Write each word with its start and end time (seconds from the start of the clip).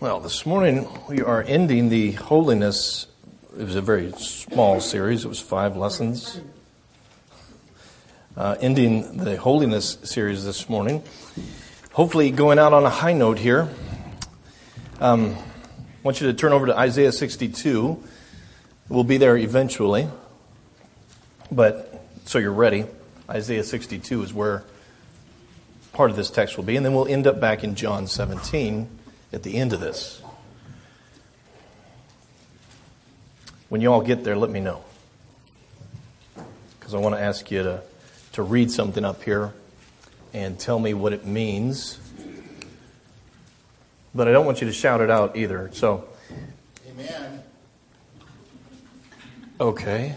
Well, 0.00 0.20
this 0.20 0.46
morning 0.46 0.88
we 1.10 1.20
are 1.20 1.42
ending 1.42 1.90
the 1.90 2.12
holiness. 2.12 3.06
It 3.52 3.64
was 3.64 3.74
a 3.74 3.82
very 3.82 4.12
small 4.12 4.80
series, 4.80 5.26
it 5.26 5.28
was 5.28 5.40
five 5.40 5.76
lessons. 5.76 6.40
Uh, 8.34 8.56
ending 8.62 9.18
the 9.18 9.36
holiness 9.36 9.98
series 10.02 10.42
this 10.42 10.70
morning. 10.70 11.02
Hopefully, 11.92 12.30
going 12.30 12.58
out 12.58 12.72
on 12.72 12.86
a 12.86 12.88
high 12.88 13.12
note 13.12 13.38
here. 13.38 13.68
Um, 15.00 15.36
I 15.36 16.02
want 16.02 16.22
you 16.22 16.28
to 16.28 16.32
turn 16.32 16.54
over 16.54 16.64
to 16.64 16.78
Isaiah 16.78 17.12
62. 17.12 18.02
We'll 18.88 19.04
be 19.04 19.18
there 19.18 19.36
eventually. 19.36 20.08
But 21.52 22.02
so 22.24 22.38
you're 22.38 22.54
ready. 22.54 22.86
Isaiah 23.28 23.64
62 23.64 24.22
is 24.22 24.32
where 24.32 24.64
part 25.92 26.08
of 26.10 26.16
this 26.16 26.30
text 26.30 26.56
will 26.56 26.64
be. 26.64 26.76
And 26.76 26.86
then 26.86 26.94
we'll 26.94 27.06
end 27.06 27.26
up 27.26 27.38
back 27.38 27.62
in 27.62 27.74
John 27.74 28.06
17 28.06 28.99
at 29.32 29.42
the 29.42 29.56
end 29.56 29.72
of 29.72 29.80
this. 29.80 30.22
When 33.68 33.80
you 33.80 33.92
all 33.92 34.02
get 34.02 34.24
there, 34.24 34.36
let 34.36 34.50
me 34.50 34.60
know. 34.60 34.82
Because 36.78 36.94
I 36.94 36.98
want 36.98 37.14
to 37.14 37.20
ask 37.20 37.50
you 37.50 37.62
to, 37.62 37.82
to 38.32 38.42
read 38.42 38.70
something 38.70 39.04
up 39.04 39.22
here 39.22 39.52
and 40.32 40.58
tell 40.58 40.78
me 40.78 40.94
what 40.94 41.12
it 41.12 41.24
means. 41.24 41.98
But 44.14 44.26
I 44.26 44.32
don't 44.32 44.44
want 44.44 44.60
you 44.60 44.66
to 44.66 44.72
shout 44.72 45.00
it 45.00 45.10
out 45.10 45.36
either. 45.36 45.70
So, 45.72 46.08
Amen. 46.90 47.42
Okay. 49.60 50.16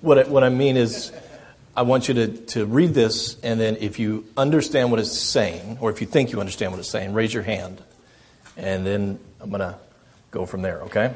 what, 0.00 0.18
I, 0.18 0.24
what 0.24 0.44
I 0.44 0.50
mean 0.50 0.76
is, 0.76 1.12
I 1.80 1.82
want 1.82 2.08
you 2.08 2.14
to, 2.14 2.28
to 2.48 2.66
read 2.66 2.92
this, 2.92 3.40
and 3.40 3.58
then 3.58 3.78
if 3.80 3.98
you 3.98 4.26
understand 4.36 4.90
what 4.90 5.00
it's 5.00 5.18
saying, 5.18 5.78
or 5.80 5.88
if 5.90 6.02
you 6.02 6.06
think 6.06 6.30
you 6.30 6.38
understand 6.38 6.72
what 6.72 6.78
it's 6.78 6.90
saying, 6.90 7.14
raise 7.14 7.32
your 7.32 7.42
hand. 7.42 7.82
And 8.58 8.84
then 8.84 9.18
I'm 9.40 9.48
going 9.48 9.60
to 9.60 9.78
go 10.30 10.44
from 10.44 10.60
there, 10.60 10.82
okay? 10.82 11.14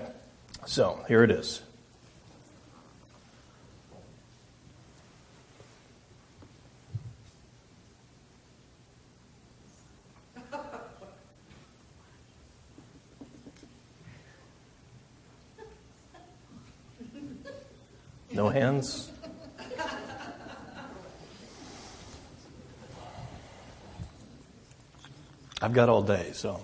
So, 0.65 1.05
here 1.07 1.23
it 1.23 1.31
is. 1.31 1.61
No 18.33 18.49
hands? 18.49 19.11
I've 25.65 25.73
got 25.73 25.89
all 25.89 26.03
day, 26.03 26.31
so. 26.35 26.61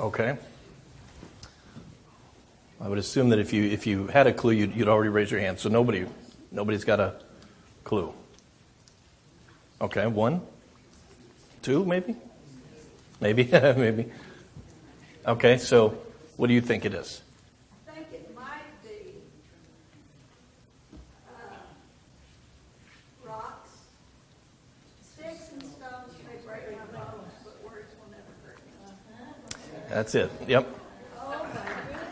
okay. 0.00 0.38
I 2.80 2.88
would 2.88 2.98
assume 2.98 3.30
that 3.30 3.38
if 3.38 3.52
you 3.52 3.64
if 3.64 3.86
you 3.86 4.06
had 4.06 4.26
a 4.26 4.32
clue, 4.32 4.52
you'd, 4.52 4.74
you'd 4.74 4.88
already 4.88 5.10
raise 5.10 5.30
your 5.30 5.40
hand. 5.40 5.58
So 5.58 5.68
nobody 5.68 6.06
nobody's 6.50 6.84
got 6.84 7.00
a 7.00 7.14
clue. 7.84 8.14
Okay, 9.80 10.06
one, 10.06 10.40
two, 11.62 11.84
maybe, 11.84 12.16
maybe, 13.20 13.44
maybe. 13.52 14.10
Okay, 15.26 15.58
so 15.58 15.98
what 16.36 16.46
do 16.46 16.54
you 16.54 16.60
think 16.60 16.84
it 16.84 16.94
is? 16.94 17.20
I 17.88 17.92
think 17.92 18.12
it 18.12 18.34
might 18.34 18.82
be 18.84 19.20
uh, 21.28 21.56
rocks, 23.26 23.70
sticks 25.02 25.50
and 25.52 25.62
stones 25.62 26.12
may 26.24 26.36
break 26.46 26.70
my 26.72 26.84
bones, 26.96 27.32
but 27.44 27.62
words 27.64 27.92
will 28.00 28.10
never 28.10 28.32
hurt 28.44 28.58
me. 28.64 28.72
That's 29.96 30.14
it. 30.14 30.30
Yep. 30.46 30.68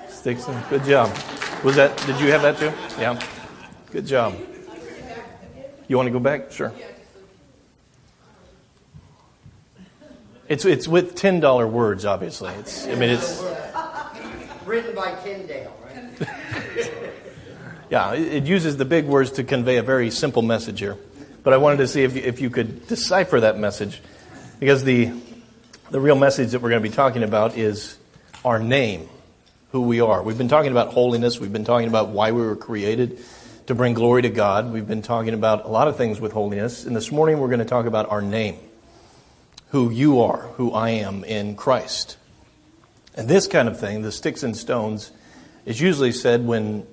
Sticks 0.09 0.49
and 0.49 0.69
good 0.71 0.84
job. 0.84 1.15
Was 1.62 1.77
that? 1.77 1.95
Did 2.06 2.19
you 2.19 2.31
have 2.33 2.41
that 2.41 2.56
too? 2.56 2.72
Yeah. 2.99 3.21
Good 3.91 4.06
job. 4.06 4.34
You 5.87 5.99
want 5.99 6.06
to 6.06 6.11
go 6.11 6.19
back? 6.19 6.50
Sure. 6.50 6.72
It's 10.49 10.65
it's 10.65 10.89
with 10.89 11.15
ten 11.15 11.41
dollar 11.41 11.67
words, 11.67 12.06
obviously. 12.06 12.55
It's 12.55 12.87
I 12.87 12.95
mean 12.95 13.11
it's 13.11 13.45
Written 14.65 14.95
by 14.95 15.15
Tyndale, 15.22 15.77
right? 15.84 16.28
yeah. 17.91 18.15
It 18.15 18.33
it 18.33 18.45
uses 18.45 18.78
the 18.78 18.87
big 18.87 19.05
words 19.05 19.33
to 19.33 19.45
convey 19.45 19.77
a 19.77 19.83
very 19.83 20.11
simple 20.11 20.41
message 20.41 20.81
here. 20.81 20.97
But 21.43 21.53
I 21.53 21.59
wanted 21.59 21.77
to 21.77 21.87
see 21.87 22.03
if 22.03 22.16
you, 22.16 22.22
if 22.22 22.41
you 22.41 22.49
could 22.49 22.87
decipher 22.87 23.41
that 23.41 23.59
message, 23.59 24.01
because 24.59 24.84
the 24.84 25.12
the 25.91 26.00
real 26.00 26.17
message 26.17 26.53
that 26.53 26.61
we're 26.61 26.71
going 26.71 26.83
to 26.83 26.89
be 26.89 26.95
talking 26.95 27.22
about 27.22 27.59
is 27.59 27.97
our 28.45 28.59
name, 28.59 29.09
who 29.71 29.83
we 29.83 30.00
are. 30.00 30.22
We've 30.22 30.39
been 30.39 30.49
talking 30.49 30.72
about 30.72 30.93
holiness. 30.93 31.39
We've 31.39 31.53
been 31.53 31.65
talking 31.65 31.89
about 31.89 32.09
why 32.09 32.33
we 32.33 32.41
were 32.41 32.56
created 32.56 33.19
to 33.67 33.75
bring 33.75 33.93
glory 33.93 34.22
to 34.22 34.31
God. 34.31 34.72
We've 34.72 34.87
been 34.87 35.03
talking 35.03 35.34
about 35.34 35.67
a 35.67 35.69
lot 35.69 35.89
of 35.89 35.97
things 35.97 36.21
with 36.21 36.33
holiness. 36.33 36.84
And 36.84 36.97
this 36.97 37.12
morning 37.12 37.39
we're 37.39 37.49
going 37.49 37.61
to 37.61 37.67
talk 37.67 37.87
about 37.87 38.11
our 38.11 38.22
name 38.22 38.56
who 39.69 39.91
you 39.91 40.22
are, 40.22 40.39
who 40.56 40.72
I 40.72 40.91
am 40.91 41.25
in 41.25 41.56
Christ. 41.56 42.16
And 43.15 43.28
this 43.28 43.47
kind 43.47 43.69
of 43.69 43.78
thing, 43.78 44.03
the 44.03 44.12
sticks 44.12 44.43
and 44.43 44.56
stones, 44.56 45.11
is 45.66 45.81
usually 45.81 46.12
said 46.12 46.47
when 46.47 46.87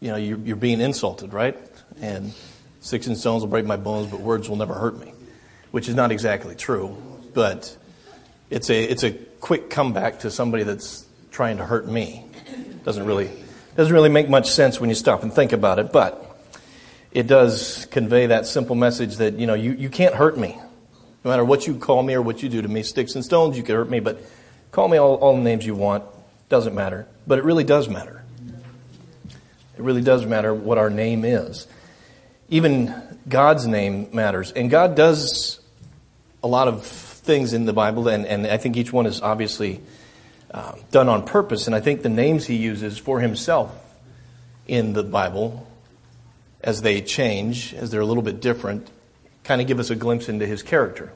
you 0.00 0.10
know 0.10 0.16
you're, 0.16 0.38
you're 0.38 0.56
being 0.56 0.80
insulted, 0.80 1.32
right? 1.32 1.56
And 2.00 2.34
sticks 2.80 3.06
and 3.06 3.16
stones 3.16 3.42
will 3.42 3.50
break 3.50 3.64
my 3.64 3.76
bones, 3.76 4.10
but 4.10 4.20
words 4.20 4.48
will 4.48 4.56
never 4.56 4.74
hurt 4.74 4.98
me, 4.98 5.12
which 5.70 5.88
is 5.88 5.94
not 5.94 6.10
exactly 6.10 6.54
true. 6.54 6.96
But 7.32 7.76
it's 8.50 8.68
a 8.70 8.82
it's 8.82 9.04
a 9.04 9.12
quick 9.12 9.70
comeback 9.70 10.20
to 10.20 10.30
somebody 10.30 10.64
that's 10.64 11.06
trying 11.30 11.56
to 11.58 11.64
hurt 11.64 11.86
me. 11.86 12.24
Doesn't 12.84 13.06
really 13.06 13.30
doesn't 13.76 13.92
really 13.92 14.08
make 14.08 14.28
much 14.28 14.50
sense 14.50 14.80
when 14.80 14.90
you 14.90 14.96
stop 14.96 15.22
and 15.22 15.32
think 15.32 15.52
about 15.52 15.78
it, 15.78 15.92
but 15.92 16.26
it 17.12 17.26
does 17.26 17.86
convey 17.90 18.26
that 18.26 18.46
simple 18.46 18.76
message 18.76 19.16
that 19.16 19.34
you 19.34 19.46
know 19.46 19.54
you, 19.54 19.72
you 19.72 19.88
can't 19.88 20.14
hurt 20.14 20.36
me 20.36 20.58
no 21.24 21.30
matter 21.30 21.44
what 21.44 21.66
you 21.66 21.76
call 21.76 22.02
me 22.02 22.14
or 22.14 22.22
what 22.22 22.42
you 22.42 22.48
do 22.48 22.62
to 22.62 22.68
me, 22.68 22.82
sticks 22.82 23.14
and 23.14 23.24
stones, 23.24 23.56
you 23.56 23.62
can 23.62 23.74
hurt 23.74 23.90
me, 23.90 24.00
but 24.00 24.22
call 24.72 24.88
me 24.88 24.96
all, 24.96 25.16
all 25.16 25.36
the 25.36 25.42
names 25.42 25.66
you 25.66 25.74
want. 25.74 26.04
Doesn't 26.48 26.74
matter. 26.74 27.06
But 27.26 27.38
it 27.38 27.44
really 27.44 27.64
does 27.64 27.88
matter. 27.88 28.24
It 29.76 29.82
really 29.82 30.02
does 30.02 30.24
matter 30.26 30.54
what 30.54 30.78
our 30.78 30.90
name 30.90 31.24
is. 31.24 31.66
Even 32.48 32.94
God's 33.28 33.66
name 33.66 34.08
matters. 34.12 34.50
And 34.52 34.70
God 34.70 34.96
does 34.96 35.60
a 36.42 36.48
lot 36.48 36.68
of 36.68 36.84
things 37.20 37.52
in 37.52 37.66
the 37.66 37.72
Bible, 37.72 38.08
and, 38.08 38.26
and 38.26 38.46
I 38.46 38.56
think 38.56 38.76
each 38.76 38.92
one 38.92 39.06
is 39.06 39.20
obviously 39.20 39.80
uh, 40.52 40.74
done 40.90 41.08
on 41.08 41.24
purpose. 41.24 41.66
And 41.66 41.76
I 41.76 41.80
think 41.80 42.02
the 42.02 42.08
names 42.08 42.46
he 42.46 42.56
uses 42.56 42.98
for 42.98 43.20
himself 43.20 43.72
in 44.66 44.92
the 44.92 45.02
Bible, 45.02 45.66
as 46.62 46.82
they 46.82 47.00
change, 47.02 47.74
as 47.74 47.90
they're 47.90 48.00
a 48.00 48.06
little 48.06 48.22
bit 48.22 48.40
different, 48.40 48.90
kind 49.44 49.60
of 49.60 49.66
give 49.66 49.78
us 49.78 49.90
a 49.90 49.96
glimpse 49.96 50.28
into 50.28 50.46
his 50.46 50.62
character. 50.62 51.12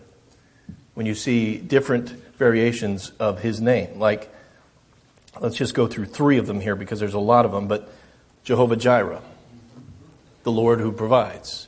When 0.95 1.07
you 1.07 1.15
see 1.15 1.57
different 1.59 2.11
variations 2.37 3.11
of 3.19 3.41
his 3.41 3.61
name, 3.61 3.99
like, 3.99 4.33
let's 5.41 5.57
just 5.57 5.75
go 5.75 5.87
through 5.87 6.07
three 6.07 6.39
of 6.39 6.47
them 6.47 6.61
here 6.61 6.77
because 6.77 7.01
there's 7.01 7.15
a 7.15 7.19
lot 7.19 7.45
of 7.45 7.53
them, 7.53 7.67
but 7.67 7.93
Jehovah 8.45 8.77
Jireh, 8.77 9.23
the 10.43 10.53
Lord 10.53 10.81
who 10.81 10.93
provides. 10.93 11.67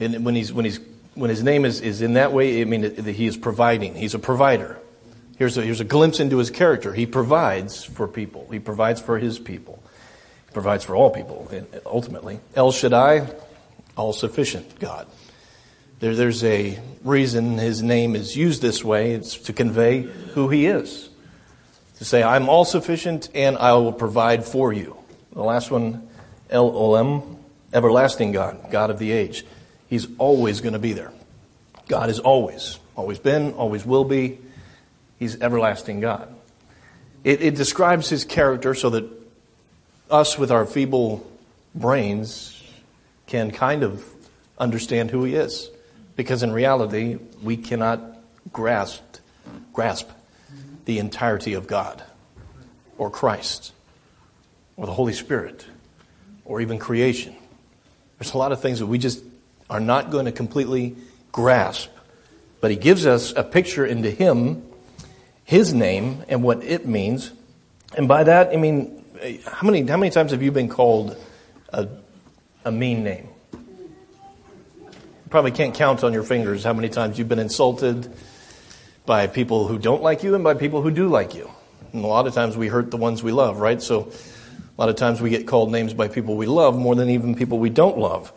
And 0.00 0.24
when 0.24 0.34
he's, 0.34 0.52
when 0.52 0.64
he's, 0.64 0.80
when 1.16 1.30
his 1.30 1.42
name 1.42 1.64
is, 1.64 1.80
is 1.80 2.02
in 2.02 2.14
that 2.14 2.32
way, 2.32 2.60
I 2.60 2.64
mean, 2.64 2.82
that 2.82 3.06
he 3.06 3.26
is 3.26 3.36
providing. 3.36 3.94
He's 3.94 4.14
a 4.14 4.18
provider. 4.18 4.78
Here's 5.38 5.56
a, 5.58 5.62
here's 5.62 5.80
a 5.80 5.84
glimpse 5.84 6.20
into 6.20 6.38
his 6.38 6.50
character. 6.50 6.92
He 6.92 7.06
provides 7.06 7.84
for 7.84 8.06
people. 8.06 8.46
He 8.50 8.58
provides 8.58 9.00
for 9.00 9.18
his 9.18 9.38
people. 9.38 9.82
He 10.46 10.52
provides 10.52 10.84
for 10.84 10.94
all 10.94 11.10
people, 11.10 11.50
ultimately. 11.84 12.40
El 12.54 12.70
Shaddai, 12.70 13.28
all 13.96 14.12
sufficient 14.12 14.78
God. 14.78 15.06
There, 16.00 16.14
there's 16.14 16.44
a 16.44 16.78
reason 17.02 17.58
his 17.58 17.82
name 17.82 18.14
is 18.14 18.36
used 18.36 18.60
this 18.60 18.84
way. 18.84 19.12
It's 19.12 19.36
to 19.38 19.52
convey 19.52 20.02
who 20.02 20.48
he 20.48 20.66
is. 20.66 21.08
To 21.98 22.04
say, 22.04 22.22
I'm 22.22 22.50
all 22.50 22.66
sufficient 22.66 23.30
and 23.34 23.56
I 23.56 23.72
will 23.72 23.92
provide 23.92 24.44
for 24.44 24.72
you. 24.72 24.96
The 25.32 25.42
last 25.42 25.70
one, 25.70 26.08
El 26.50 26.70
Olam, 26.70 27.38
everlasting 27.72 28.32
God, 28.32 28.70
God 28.70 28.90
of 28.90 28.98
the 28.98 29.12
age. 29.12 29.44
He's 29.88 30.08
always 30.18 30.60
going 30.60 30.72
to 30.72 30.78
be 30.78 30.92
there. 30.92 31.12
God 31.88 32.10
is 32.10 32.18
always, 32.18 32.78
always 32.96 33.18
been, 33.18 33.52
always 33.52 33.84
will 33.86 34.04
be. 34.04 34.38
He's 35.18 35.40
everlasting 35.40 36.00
God. 36.00 36.34
It, 37.24 37.42
it 37.42 37.54
describes 37.54 38.08
his 38.08 38.24
character 38.24 38.74
so 38.74 38.90
that 38.90 39.04
us 40.10 40.38
with 40.38 40.50
our 40.50 40.66
feeble 40.66 41.28
brains 41.74 42.62
can 43.26 43.50
kind 43.50 43.82
of 43.82 44.04
understand 44.58 45.10
who 45.10 45.24
he 45.24 45.34
is. 45.34 45.70
Because 46.16 46.42
in 46.42 46.52
reality, 46.52 47.18
we 47.42 47.56
cannot 47.56 48.00
grasp, 48.52 49.02
grasp 49.72 50.08
the 50.86 50.98
entirety 50.98 51.54
of 51.54 51.66
God 51.66 52.02
or 52.96 53.10
Christ 53.10 53.72
or 54.76 54.86
the 54.86 54.92
Holy 54.92 55.12
Spirit 55.12 55.66
or 56.44 56.60
even 56.60 56.78
creation 56.78 57.34
There's 58.18 58.32
a 58.32 58.38
lot 58.38 58.52
of 58.52 58.62
things 58.62 58.78
that 58.78 58.86
we 58.86 58.98
just 58.98 59.22
are 59.68 59.80
not 59.80 60.10
going 60.10 60.26
to 60.26 60.32
completely 60.32 60.96
grasp. 61.32 61.90
But 62.60 62.70
he 62.70 62.76
gives 62.76 63.06
us 63.06 63.32
a 63.36 63.44
picture 63.44 63.84
into 63.84 64.10
him, 64.10 64.62
his 65.44 65.74
name, 65.74 66.24
and 66.28 66.42
what 66.42 66.64
it 66.64 66.86
means. 66.86 67.32
And 67.96 68.08
by 68.08 68.24
that, 68.24 68.52
I 68.52 68.56
mean, 68.56 69.04
how 69.46 69.66
many, 69.66 69.86
how 69.86 69.96
many 69.96 70.10
times 70.10 70.32
have 70.32 70.42
you 70.42 70.52
been 70.52 70.68
called 70.68 71.16
a, 71.70 71.88
a 72.64 72.72
mean 72.72 73.04
name? 73.04 73.28
You 73.52 75.30
probably 75.30 75.50
can't 75.50 75.74
count 75.74 76.04
on 76.04 76.12
your 76.12 76.22
fingers 76.22 76.64
how 76.64 76.72
many 76.72 76.88
times 76.88 77.18
you've 77.18 77.28
been 77.28 77.38
insulted 77.38 78.12
by 79.06 79.26
people 79.26 79.66
who 79.66 79.78
don't 79.78 80.02
like 80.02 80.22
you 80.22 80.34
and 80.34 80.42
by 80.42 80.54
people 80.54 80.82
who 80.82 80.90
do 80.90 81.08
like 81.08 81.34
you. 81.34 81.50
And 81.92 82.04
a 82.04 82.08
lot 82.08 82.26
of 82.26 82.34
times 82.34 82.56
we 82.56 82.68
hurt 82.68 82.90
the 82.90 82.96
ones 82.96 83.22
we 83.22 83.32
love, 83.32 83.58
right? 83.58 83.80
So 83.80 84.10
a 84.76 84.80
lot 84.80 84.88
of 84.88 84.96
times 84.96 85.20
we 85.20 85.30
get 85.30 85.46
called 85.46 85.70
names 85.72 85.94
by 85.94 86.08
people 86.08 86.36
we 86.36 86.46
love 86.46 86.76
more 86.76 86.94
than 86.94 87.08
even 87.10 87.34
people 87.34 87.58
we 87.58 87.70
don't 87.70 87.98
love. 87.98 88.32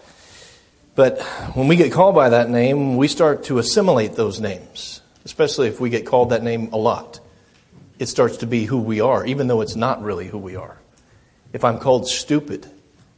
But 0.95 1.21
when 1.53 1.67
we 1.67 1.75
get 1.75 1.91
called 1.91 2.15
by 2.15 2.29
that 2.29 2.49
name, 2.49 2.97
we 2.97 3.07
start 3.07 3.45
to 3.45 3.57
assimilate 3.57 4.13
those 4.13 4.39
names, 4.39 5.01
especially 5.25 5.67
if 5.67 5.79
we 5.79 5.89
get 5.89 6.05
called 6.05 6.31
that 6.31 6.43
name 6.43 6.69
a 6.73 6.77
lot. 6.77 7.19
It 7.99 8.07
starts 8.07 8.37
to 8.37 8.47
be 8.47 8.65
who 8.65 8.79
we 8.79 9.01
are, 9.01 9.25
even 9.25 9.47
though 9.47 9.61
it's 9.61 9.75
not 9.75 10.01
really 10.01 10.27
who 10.27 10.37
we 10.37 10.55
are. 10.55 10.77
If 11.53 11.63
I'm 11.63 11.79
called 11.79 12.07
stupid 12.07 12.67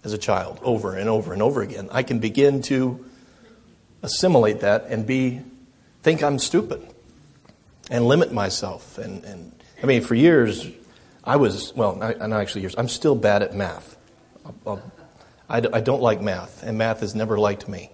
as 0.03 0.13
a 0.13 0.17
child 0.17 0.59
over 0.63 0.95
and 0.95 1.09
over 1.09 1.33
and 1.33 1.41
over 1.41 1.61
again, 1.61 1.89
I 1.91 2.03
can 2.03 2.19
begin 2.19 2.61
to 2.63 3.05
assimilate 4.01 4.61
that 4.61 4.85
and 4.85 5.05
be 5.05 5.41
think 6.01 6.23
I'm 6.23 6.39
stupid 6.39 6.81
and 7.89 8.07
limit 8.07 8.31
myself. 8.31 8.97
And, 8.97 9.23
and 9.23 9.51
I 9.81 9.85
mean, 9.85 10.01
for 10.01 10.15
years, 10.15 10.67
I 11.23 11.35
was, 11.35 11.73
well, 11.75 11.95
not, 11.95 12.17
not 12.19 12.41
actually 12.41 12.61
years, 12.61 12.75
I'm 12.77 12.87
still 12.87 13.15
bad 13.15 13.43
at 13.43 13.55
math. 13.55 13.95
I'll, 14.45 14.55
I'll, 14.65 14.91
I, 15.51 15.61
I 15.73 15.81
don't 15.81 16.01
like 16.01 16.21
math, 16.21 16.63
and 16.63 16.77
math 16.77 17.01
has 17.01 17.13
never 17.13 17.37
liked 17.37 17.67
me. 17.67 17.91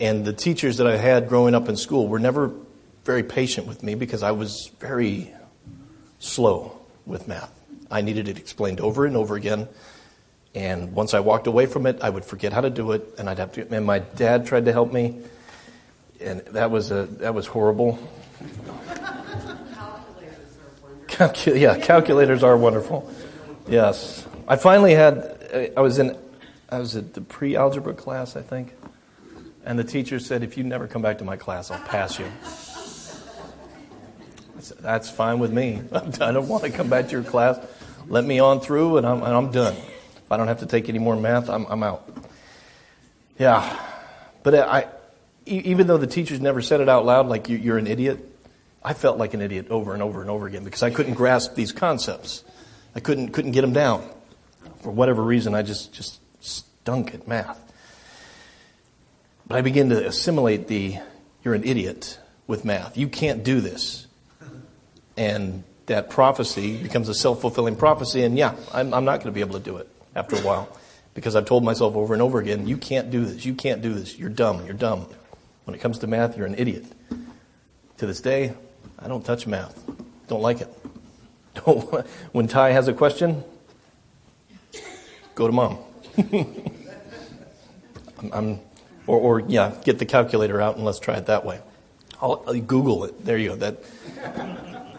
And 0.00 0.24
the 0.24 0.32
teachers 0.32 0.78
that 0.78 0.86
I 0.86 0.96
had 0.96 1.28
growing 1.28 1.54
up 1.54 1.68
in 1.68 1.76
school 1.76 2.08
were 2.08 2.18
never 2.18 2.50
very 3.04 3.22
patient 3.22 3.66
with 3.66 3.82
me 3.82 3.94
because 3.94 4.22
I 4.22 4.30
was 4.30 4.70
very 4.80 5.30
slow 6.18 6.80
with 7.04 7.28
math. 7.28 7.52
I 7.90 8.00
needed 8.00 8.26
it 8.26 8.38
explained 8.38 8.80
over 8.80 9.04
and 9.04 9.14
over 9.14 9.36
again. 9.36 9.68
And 10.54 10.94
once 10.94 11.12
I 11.12 11.20
walked 11.20 11.46
away 11.46 11.66
from 11.66 11.86
it, 11.86 11.98
I 12.00 12.08
would 12.08 12.24
forget 12.24 12.54
how 12.54 12.62
to 12.62 12.70
do 12.70 12.92
it, 12.92 13.14
and 13.18 13.28
I'd 13.28 13.38
have 13.38 13.52
to. 13.52 13.74
And 13.74 13.84
my 13.84 13.98
dad 13.98 14.46
tried 14.46 14.64
to 14.64 14.72
help 14.72 14.94
me, 14.94 15.20
and 16.20 16.40
that 16.52 16.70
was 16.70 16.90
a 16.90 17.04
that 17.20 17.34
was 17.34 17.46
horrible. 17.46 17.98
Calcu- 21.06 21.60
yeah, 21.60 21.78
calculators 21.78 22.42
are 22.42 22.56
wonderful. 22.56 23.10
Yes, 23.68 24.26
I 24.48 24.56
finally 24.56 24.94
had. 24.94 25.18
Uh, 25.52 25.66
I 25.76 25.80
was 25.80 25.98
in. 25.98 26.16
I 26.68 26.78
was 26.78 26.96
at 26.96 27.14
the 27.14 27.20
pre-algebra 27.20 27.94
class, 27.94 28.34
I 28.36 28.42
think, 28.42 28.74
and 29.64 29.78
the 29.78 29.84
teacher 29.84 30.18
said, 30.18 30.42
"If 30.42 30.56
you 30.56 30.64
never 30.64 30.86
come 30.86 31.02
back 31.02 31.18
to 31.18 31.24
my 31.24 31.36
class, 31.36 31.70
I'll 31.70 31.84
pass 31.86 32.18
you." 32.18 32.26
Said, 34.62 34.78
That's 34.78 35.10
fine 35.10 35.40
with 35.40 35.52
me. 35.52 35.82
I 35.92 36.32
don't 36.32 36.46
want 36.46 36.62
to 36.64 36.70
come 36.70 36.88
back 36.88 37.06
to 37.06 37.10
your 37.12 37.24
class. 37.24 37.58
Let 38.06 38.24
me 38.24 38.38
on 38.38 38.60
through, 38.60 38.98
and 38.98 39.06
I'm, 39.06 39.22
and 39.22 39.34
I'm 39.34 39.50
done. 39.50 39.74
If 39.74 40.30
I 40.30 40.36
don't 40.36 40.48
have 40.48 40.60
to 40.60 40.66
take 40.66 40.88
any 40.88 40.98
more 40.98 41.16
math, 41.16 41.50
I'm, 41.50 41.66
I'm 41.66 41.82
out. 41.82 42.08
Yeah, 43.38 43.76
but 44.42 44.54
I, 44.54 44.86
even 45.46 45.86
though 45.88 45.98
the 45.98 46.06
teachers 46.06 46.40
never 46.40 46.62
said 46.62 46.80
it 46.80 46.88
out 46.88 47.04
loud, 47.04 47.26
like 47.26 47.48
you, 47.48 47.56
you're 47.56 47.78
an 47.78 47.88
idiot, 47.88 48.18
I 48.84 48.94
felt 48.94 49.18
like 49.18 49.34
an 49.34 49.40
idiot 49.40 49.66
over 49.70 49.94
and 49.94 50.02
over 50.02 50.20
and 50.20 50.30
over 50.30 50.46
again 50.46 50.64
because 50.64 50.82
I 50.82 50.90
couldn't 50.90 51.14
grasp 51.14 51.54
these 51.54 51.72
concepts. 51.72 52.44
I 52.94 53.00
couldn't 53.00 53.30
couldn't 53.30 53.52
get 53.52 53.62
them 53.62 53.72
down. 53.72 54.08
For 54.82 54.90
whatever 54.90 55.22
reason, 55.22 55.54
I 55.54 55.62
just 55.62 55.92
just 55.92 56.20
stunk 56.40 57.14
at 57.14 57.26
math. 57.26 57.60
But 59.46 59.58
I 59.58 59.60
began 59.62 59.88
to 59.90 60.06
assimilate 60.06 60.68
the 60.68 60.98
you're 61.44 61.54
an 61.54 61.64
idiot 61.64 62.18
with 62.46 62.64
math. 62.64 62.96
You 62.96 63.08
can't 63.08 63.42
do 63.42 63.60
this. 63.60 64.06
And 65.16 65.64
that 65.86 66.10
prophecy 66.10 66.82
becomes 66.82 67.08
a 67.08 67.14
self 67.14 67.40
fulfilling 67.40 67.76
prophecy. 67.76 68.22
And 68.22 68.36
yeah, 68.36 68.54
I'm, 68.72 68.94
I'm 68.94 69.04
not 69.04 69.18
going 69.18 69.26
to 69.26 69.32
be 69.32 69.40
able 69.40 69.58
to 69.58 69.64
do 69.64 69.76
it 69.76 69.88
after 70.14 70.36
a 70.36 70.40
while 70.40 70.68
because 71.14 71.36
I've 71.36 71.44
told 71.44 71.64
myself 71.64 71.96
over 71.96 72.14
and 72.14 72.22
over 72.22 72.38
again, 72.38 72.66
you 72.66 72.76
can't 72.76 73.10
do 73.10 73.24
this. 73.24 73.44
You 73.44 73.54
can't 73.54 73.82
do 73.82 73.92
this. 73.92 74.18
You're 74.18 74.30
dumb. 74.30 74.64
You're 74.64 74.74
dumb. 74.74 75.06
When 75.64 75.74
it 75.74 75.80
comes 75.80 75.98
to 76.00 76.06
math, 76.06 76.36
you're 76.36 76.46
an 76.46 76.54
idiot. 76.56 76.84
To 77.98 78.06
this 78.06 78.20
day, 78.20 78.54
I 78.98 79.08
don't 79.08 79.24
touch 79.24 79.46
math. 79.46 79.80
Don't 80.28 80.42
like 80.42 80.60
it. 80.60 80.68
Don't, 81.66 82.06
when 82.32 82.48
Ty 82.48 82.70
has 82.70 82.88
a 82.88 82.94
question, 82.94 83.44
go 85.34 85.46
to 85.46 85.52
mom. 85.52 85.78
I'm, 88.32 88.60
or, 89.06 89.18
or, 89.18 89.40
yeah, 89.40 89.74
get 89.84 89.98
the 89.98 90.06
calculator 90.06 90.60
out 90.60 90.76
and 90.76 90.84
let's 90.84 91.00
try 91.00 91.16
it 91.16 91.26
that 91.26 91.44
way. 91.44 91.60
I'll, 92.20 92.44
I'll 92.46 92.60
Google 92.60 93.04
it. 93.04 93.24
There 93.24 93.36
you 93.36 93.50
go. 93.50 93.56
That, 93.56 93.82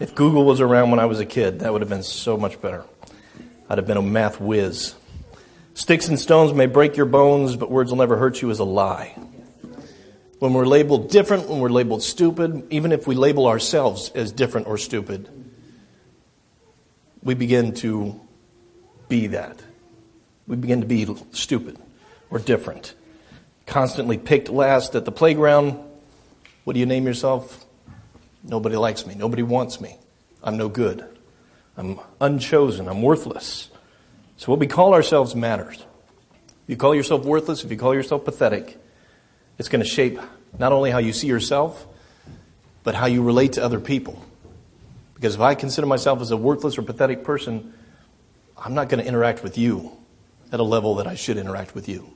if 0.00 0.14
Google 0.14 0.44
was 0.44 0.60
around 0.60 0.90
when 0.90 1.00
I 1.00 1.06
was 1.06 1.20
a 1.20 1.26
kid, 1.26 1.60
that 1.60 1.72
would 1.72 1.80
have 1.80 1.88
been 1.88 2.02
so 2.02 2.36
much 2.36 2.60
better. 2.60 2.84
I'd 3.68 3.78
have 3.78 3.86
been 3.86 3.96
a 3.96 4.02
math 4.02 4.40
whiz. 4.40 4.94
Sticks 5.72 6.08
and 6.08 6.20
stones 6.20 6.52
may 6.52 6.66
break 6.66 6.96
your 6.96 7.06
bones, 7.06 7.56
but 7.56 7.70
words 7.70 7.90
will 7.90 7.98
never 7.98 8.16
hurt 8.16 8.42
you 8.42 8.50
is 8.50 8.58
a 8.58 8.64
lie. 8.64 9.16
When 10.38 10.52
we're 10.52 10.66
labeled 10.66 11.10
different, 11.10 11.48
when 11.48 11.60
we're 11.60 11.70
labeled 11.70 12.02
stupid, 12.02 12.66
even 12.70 12.92
if 12.92 13.06
we 13.06 13.14
label 13.14 13.46
ourselves 13.46 14.10
as 14.10 14.30
different 14.30 14.66
or 14.66 14.76
stupid, 14.76 15.28
we 17.22 17.34
begin 17.34 17.72
to 17.76 18.20
be 19.08 19.28
that. 19.28 19.62
We 20.46 20.56
begin 20.56 20.80
to 20.80 20.86
be 20.86 21.06
stupid 21.32 21.78
or 22.30 22.38
different. 22.38 22.94
Constantly 23.66 24.18
picked 24.18 24.48
last 24.48 24.94
at 24.94 25.04
the 25.04 25.12
playground. 25.12 25.78
What 26.64 26.74
do 26.74 26.80
you 26.80 26.86
name 26.86 27.06
yourself? 27.06 27.64
Nobody 28.42 28.76
likes 28.76 29.06
me. 29.06 29.14
Nobody 29.14 29.42
wants 29.42 29.80
me. 29.80 29.96
I'm 30.42 30.56
no 30.56 30.68
good. 30.68 31.04
I'm 31.76 31.98
unchosen. 32.20 32.88
I'm 32.88 33.00
worthless. 33.00 33.70
So 34.36 34.52
what 34.52 34.58
we 34.58 34.66
call 34.66 34.92
ourselves 34.92 35.34
matters. 35.34 35.76
If 35.78 36.70
you 36.70 36.76
call 36.76 36.94
yourself 36.94 37.24
worthless, 37.24 37.64
if 37.64 37.70
you 37.70 37.78
call 37.78 37.94
yourself 37.94 38.24
pathetic, 38.24 38.78
it's 39.58 39.68
going 39.68 39.82
to 39.82 39.88
shape 39.88 40.18
not 40.58 40.72
only 40.72 40.90
how 40.90 40.98
you 40.98 41.12
see 41.12 41.26
yourself, 41.26 41.86
but 42.82 42.94
how 42.94 43.06
you 43.06 43.22
relate 43.22 43.54
to 43.54 43.64
other 43.64 43.80
people. 43.80 44.22
Because 45.14 45.36
if 45.36 45.40
I 45.40 45.54
consider 45.54 45.86
myself 45.86 46.20
as 46.20 46.30
a 46.30 46.36
worthless 46.36 46.76
or 46.76 46.82
pathetic 46.82 47.24
person, 47.24 47.72
I'm 48.58 48.74
not 48.74 48.88
going 48.88 49.02
to 49.02 49.08
interact 49.08 49.42
with 49.42 49.56
you 49.56 49.92
at 50.54 50.60
a 50.60 50.62
level 50.62 50.94
that 50.94 51.08
I 51.08 51.16
should 51.16 51.36
interact 51.36 51.74
with 51.74 51.88
you. 51.88 52.08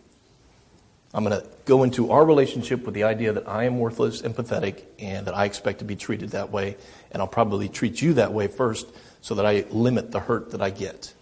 I'm 1.13 1.25
going 1.25 1.41
to 1.41 1.45
go 1.65 1.83
into 1.83 2.13
our 2.13 2.25
relationship 2.25 2.85
with 2.85 2.95
the 2.95 3.03
idea 3.03 3.33
that 3.33 3.49
I 3.49 3.65
am 3.65 3.81
worthless 3.81 4.21
and 4.21 4.33
pathetic 4.35 4.87
and 5.01 5.27
that 5.27 5.37
I 5.37 5.45
expect 5.45 5.81
to 5.81 5.85
be 5.85 5.97
treated 5.97 6.31
that 6.31 6.53
way. 6.53 6.77
And 7.11 7.21
I'll 7.21 7.27
probably 7.27 7.69
treat 7.69 8.01
you 8.01 8.15
that 8.15 8.33
way 8.33 8.47
first 8.47 8.87
so 9.23 9.35
that 9.35 9.45
I 9.45 9.65
limit 9.71 10.13
the 10.13 10.21
hurt 10.21 10.53
that 10.53 10.63
I 10.63 10.71
get 10.71 11.13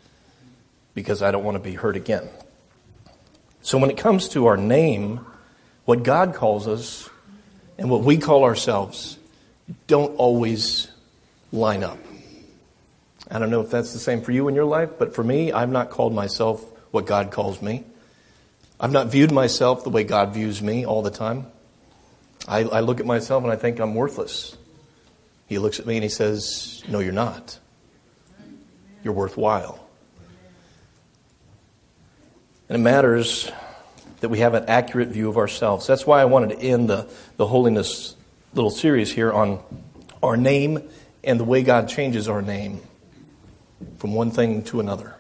because 0.92 1.22
I 1.22 1.30
don't 1.30 1.42
want 1.42 1.54
to 1.56 1.62
be 1.62 1.72
hurt 1.72 1.96
again. 1.96 2.28
So 3.62 3.78
when 3.78 3.88
it 3.88 3.96
comes 3.96 4.28
to 4.30 4.44
our 4.44 4.58
name, 4.58 5.24
what 5.86 6.02
God 6.02 6.34
calls 6.34 6.68
us 6.68 7.08
and 7.78 7.88
what 7.88 8.02
we 8.02 8.18
call 8.18 8.44
ourselves 8.44 9.16
don't 9.86 10.14
always 10.16 10.88
line 11.50 11.82
up. 11.82 11.98
I 13.30 13.38
don't 13.38 13.48
know 13.48 13.62
if 13.62 13.70
that's 13.70 13.94
the 13.94 13.98
same 13.98 14.20
for 14.20 14.32
you 14.32 14.48
in 14.48 14.54
your 14.54 14.66
life, 14.66 14.90
but 14.98 15.14
for 15.14 15.24
me, 15.24 15.50
I've 15.50 15.70
not 15.70 15.88
called 15.88 16.12
myself 16.12 16.62
what 16.90 17.06
God 17.06 17.30
calls 17.30 17.60
me. 17.60 17.84
I've 18.78 18.92
not 18.92 19.08
viewed 19.08 19.32
myself 19.32 19.84
the 19.84 19.90
way 19.90 20.04
God 20.04 20.34
views 20.34 20.60
me 20.60 20.84
all 20.84 21.02
the 21.02 21.10
time. 21.10 21.46
I, 22.46 22.60
I 22.60 22.80
look 22.80 23.00
at 23.00 23.06
myself 23.06 23.42
and 23.42 23.52
I 23.52 23.56
think 23.56 23.80
I'm 23.80 23.94
worthless. 23.94 24.56
He 25.46 25.58
looks 25.58 25.80
at 25.80 25.86
me 25.86 25.96
and 25.96 26.02
he 26.02 26.08
says, 26.08 26.82
No, 26.88 26.98
you're 26.98 27.12
not. 27.12 27.58
You're 29.02 29.14
worthwhile. 29.14 29.86
And 32.68 32.76
it 32.76 32.82
matters 32.82 33.50
that 34.20 34.28
we 34.28 34.40
have 34.40 34.54
an 34.54 34.64
accurate 34.66 35.08
view 35.08 35.28
of 35.28 35.36
ourselves. 35.36 35.86
That's 35.86 36.06
why 36.06 36.20
I 36.20 36.24
wanted 36.24 36.50
to 36.50 36.58
end 36.58 36.90
the, 36.90 37.08
the 37.36 37.46
holiness 37.46 38.16
little 38.54 38.70
series 38.70 39.12
here 39.12 39.32
on 39.32 39.62
our 40.22 40.36
name 40.36 40.88
and 41.22 41.38
the 41.38 41.44
way 41.44 41.62
God 41.62 41.88
changes 41.88 42.28
our 42.28 42.42
name 42.42 42.80
from 43.98 44.14
one 44.14 44.30
thing 44.30 44.64
to 44.64 44.80
another. 44.80 45.15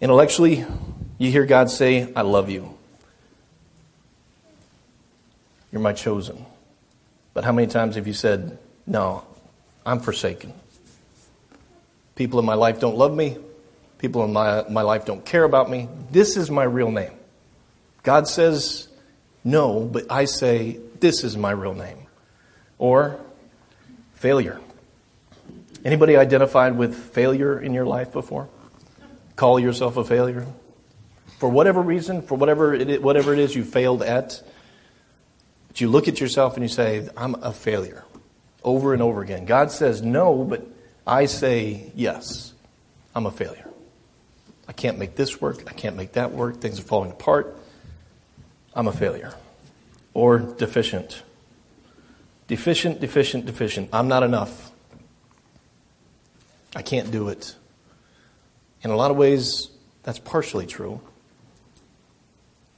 Intellectually, 0.00 0.64
you 1.18 1.30
hear 1.30 1.44
God 1.44 1.70
say, 1.70 2.12
I 2.14 2.22
love 2.22 2.48
you. 2.48 2.76
You're 5.70 5.82
my 5.82 5.92
chosen. 5.92 6.46
But 7.34 7.44
how 7.44 7.52
many 7.52 7.68
times 7.68 7.94
have 7.94 8.06
you 8.06 8.12
said, 8.14 8.58
No, 8.86 9.24
I'm 9.84 10.00
forsaken? 10.00 10.52
People 12.16 12.40
in 12.40 12.46
my 12.46 12.54
life 12.54 12.80
don't 12.80 12.96
love 12.96 13.14
me. 13.14 13.36
People 13.98 14.24
in 14.24 14.32
my, 14.32 14.64
my 14.68 14.82
life 14.82 15.04
don't 15.04 15.24
care 15.24 15.44
about 15.44 15.70
me. 15.70 15.88
This 16.10 16.36
is 16.36 16.50
my 16.50 16.64
real 16.64 16.90
name. 16.90 17.12
God 18.02 18.26
says 18.26 18.88
no, 19.44 19.84
but 19.84 20.10
I 20.10 20.24
say 20.24 20.78
this 21.00 21.24
is 21.24 21.36
my 21.36 21.50
real 21.50 21.74
name. 21.74 22.06
Or 22.78 23.20
failure. 24.14 24.60
Anybody 25.84 26.16
identified 26.16 26.76
with 26.76 26.94
failure 26.94 27.58
in 27.58 27.72
your 27.72 27.86
life 27.86 28.12
before? 28.12 28.48
Call 29.36 29.58
yourself 29.58 29.96
a 29.96 30.04
failure? 30.04 30.46
For 31.38 31.48
whatever 31.48 31.80
reason, 31.80 32.22
for 32.22 32.36
whatever 32.36 32.74
it 32.74 33.02
whatever 33.02 33.32
it 33.32 33.38
is 33.38 33.54
you 33.54 33.64
failed 33.64 34.02
at, 34.02 34.42
but 35.68 35.80
you 35.80 35.88
look 35.88 36.08
at 36.08 36.20
yourself 36.20 36.54
and 36.54 36.62
you 36.62 36.68
say, 36.68 37.08
I'm 37.16 37.34
a 37.36 37.52
failure 37.52 38.04
over 38.62 38.92
and 38.92 39.02
over 39.02 39.22
again. 39.22 39.44
God 39.44 39.70
says 39.70 40.02
no, 40.02 40.44
but 40.44 40.66
I 41.06 41.26
say 41.26 41.90
yes. 41.94 42.52
I'm 43.14 43.26
a 43.26 43.30
failure. 43.30 43.68
I 44.68 44.72
can't 44.72 44.98
make 44.98 45.16
this 45.16 45.40
work. 45.40 45.64
I 45.68 45.72
can't 45.72 45.96
make 45.96 46.12
that 46.12 46.32
work. 46.32 46.60
Things 46.60 46.78
are 46.78 46.84
falling 46.84 47.10
apart. 47.10 47.58
I'm 48.74 48.86
a 48.86 48.92
failure. 48.92 49.34
Or 50.14 50.38
deficient. 50.38 51.22
Deficient, 52.46 53.00
deficient, 53.00 53.46
deficient. 53.46 53.90
I'm 53.92 54.08
not 54.08 54.22
enough. 54.22 54.70
I 56.74 56.82
can't 56.82 57.10
do 57.10 57.28
it. 57.28 57.54
In 58.82 58.90
a 58.90 58.96
lot 58.96 59.10
of 59.10 59.16
ways, 59.16 59.68
that's 60.02 60.18
partially 60.18 60.66
true. 60.66 61.00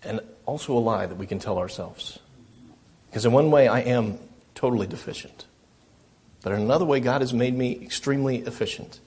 And 0.03 0.21
also 0.47 0.77
a 0.77 0.81
lie 0.81 1.07
that 1.07 1.17
we 1.17 1.27
can 1.27 1.39
tell 1.39 1.59
ourselves. 1.59 2.19
Because 3.09 3.25
in 3.25 3.33
one 3.33 3.51
way, 3.51 3.69
I 3.69 3.81
am 3.81 4.19
totally 4.55 4.87
deficient. 4.87 5.47
But 6.43 6.53
in 6.53 6.61
another 6.61 6.85
way, 6.85 6.99
God 7.01 7.21
has 7.21 7.33
made 7.33 7.57
me 7.57 7.79
extremely 7.81 8.39
efficient. 8.39 8.99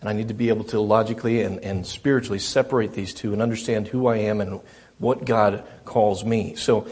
And 0.00 0.08
I 0.08 0.12
need 0.12 0.28
to 0.28 0.34
be 0.34 0.48
able 0.48 0.64
to 0.66 0.80
logically 0.80 1.42
and, 1.42 1.58
and 1.60 1.86
spiritually 1.86 2.38
separate 2.38 2.94
these 2.94 3.12
two 3.12 3.32
and 3.32 3.42
understand 3.42 3.88
who 3.88 4.06
I 4.06 4.16
am 4.18 4.40
and 4.40 4.60
what 4.98 5.24
God 5.24 5.64
calls 5.84 6.24
me. 6.24 6.54
So, 6.54 6.86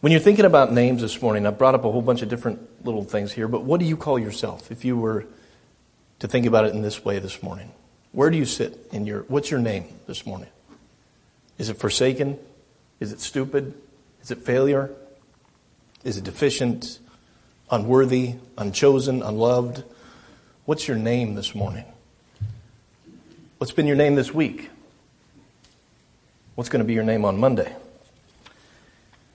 when 0.00 0.12
you're 0.12 0.20
thinking 0.20 0.44
about 0.44 0.72
names 0.72 1.02
this 1.02 1.20
morning, 1.20 1.44
I 1.44 1.50
brought 1.50 1.74
up 1.74 1.84
a 1.84 1.90
whole 1.90 2.02
bunch 2.02 2.22
of 2.22 2.28
different 2.28 2.84
little 2.84 3.02
things 3.02 3.32
here, 3.32 3.48
but 3.48 3.64
what 3.64 3.80
do 3.80 3.86
you 3.86 3.96
call 3.96 4.16
yourself 4.16 4.70
if 4.70 4.84
you 4.84 4.96
were 4.96 5.26
to 6.20 6.28
think 6.28 6.46
about 6.46 6.64
it 6.64 6.74
in 6.74 6.82
this 6.82 7.04
way 7.04 7.18
this 7.18 7.42
morning? 7.42 7.70
Where 8.12 8.30
do 8.30 8.36
you 8.36 8.44
sit 8.44 8.88
in 8.92 9.06
your, 9.06 9.22
what's 9.22 9.50
your 9.50 9.60
name 9.60 9.86
this 10.06 10.26
morning? 10.26 10.48
Is 11.58 11.68
it 11.68 11.78
forsaken? 11.78 12.38
Is 13.00 13.12
it 13.12 13.20
stupid? 13.20 13.74
Is 14.22 14.30
it 14.30 14.38
failure? 14.38 14.90
Is 16.04 16.16
it 16.16 16.24
deficient? 16.24 16.98
Unworthy? 17.70 18.34
Unchosen? 18.56 19.22
Unloved? 19.22 19.84
What's 20.64 20.88
your 20.88 20.96
name 20.96 21.34
this 21.34 21.54
morning? 21.54 21.84
What's 23.58 23.72
been 23.72 23.86
your 23.86 23.96
name 23.96 24.14
this 24.14 24.32
week? 24.32 24.70
What's 26.54 26.70
going 26.70 26.80
to 26.80 26.86
be 26.86 26.94
your 26.94 27.04
name 27.04 27.24
on 27.24 27.38
Monday? 27.38 27.74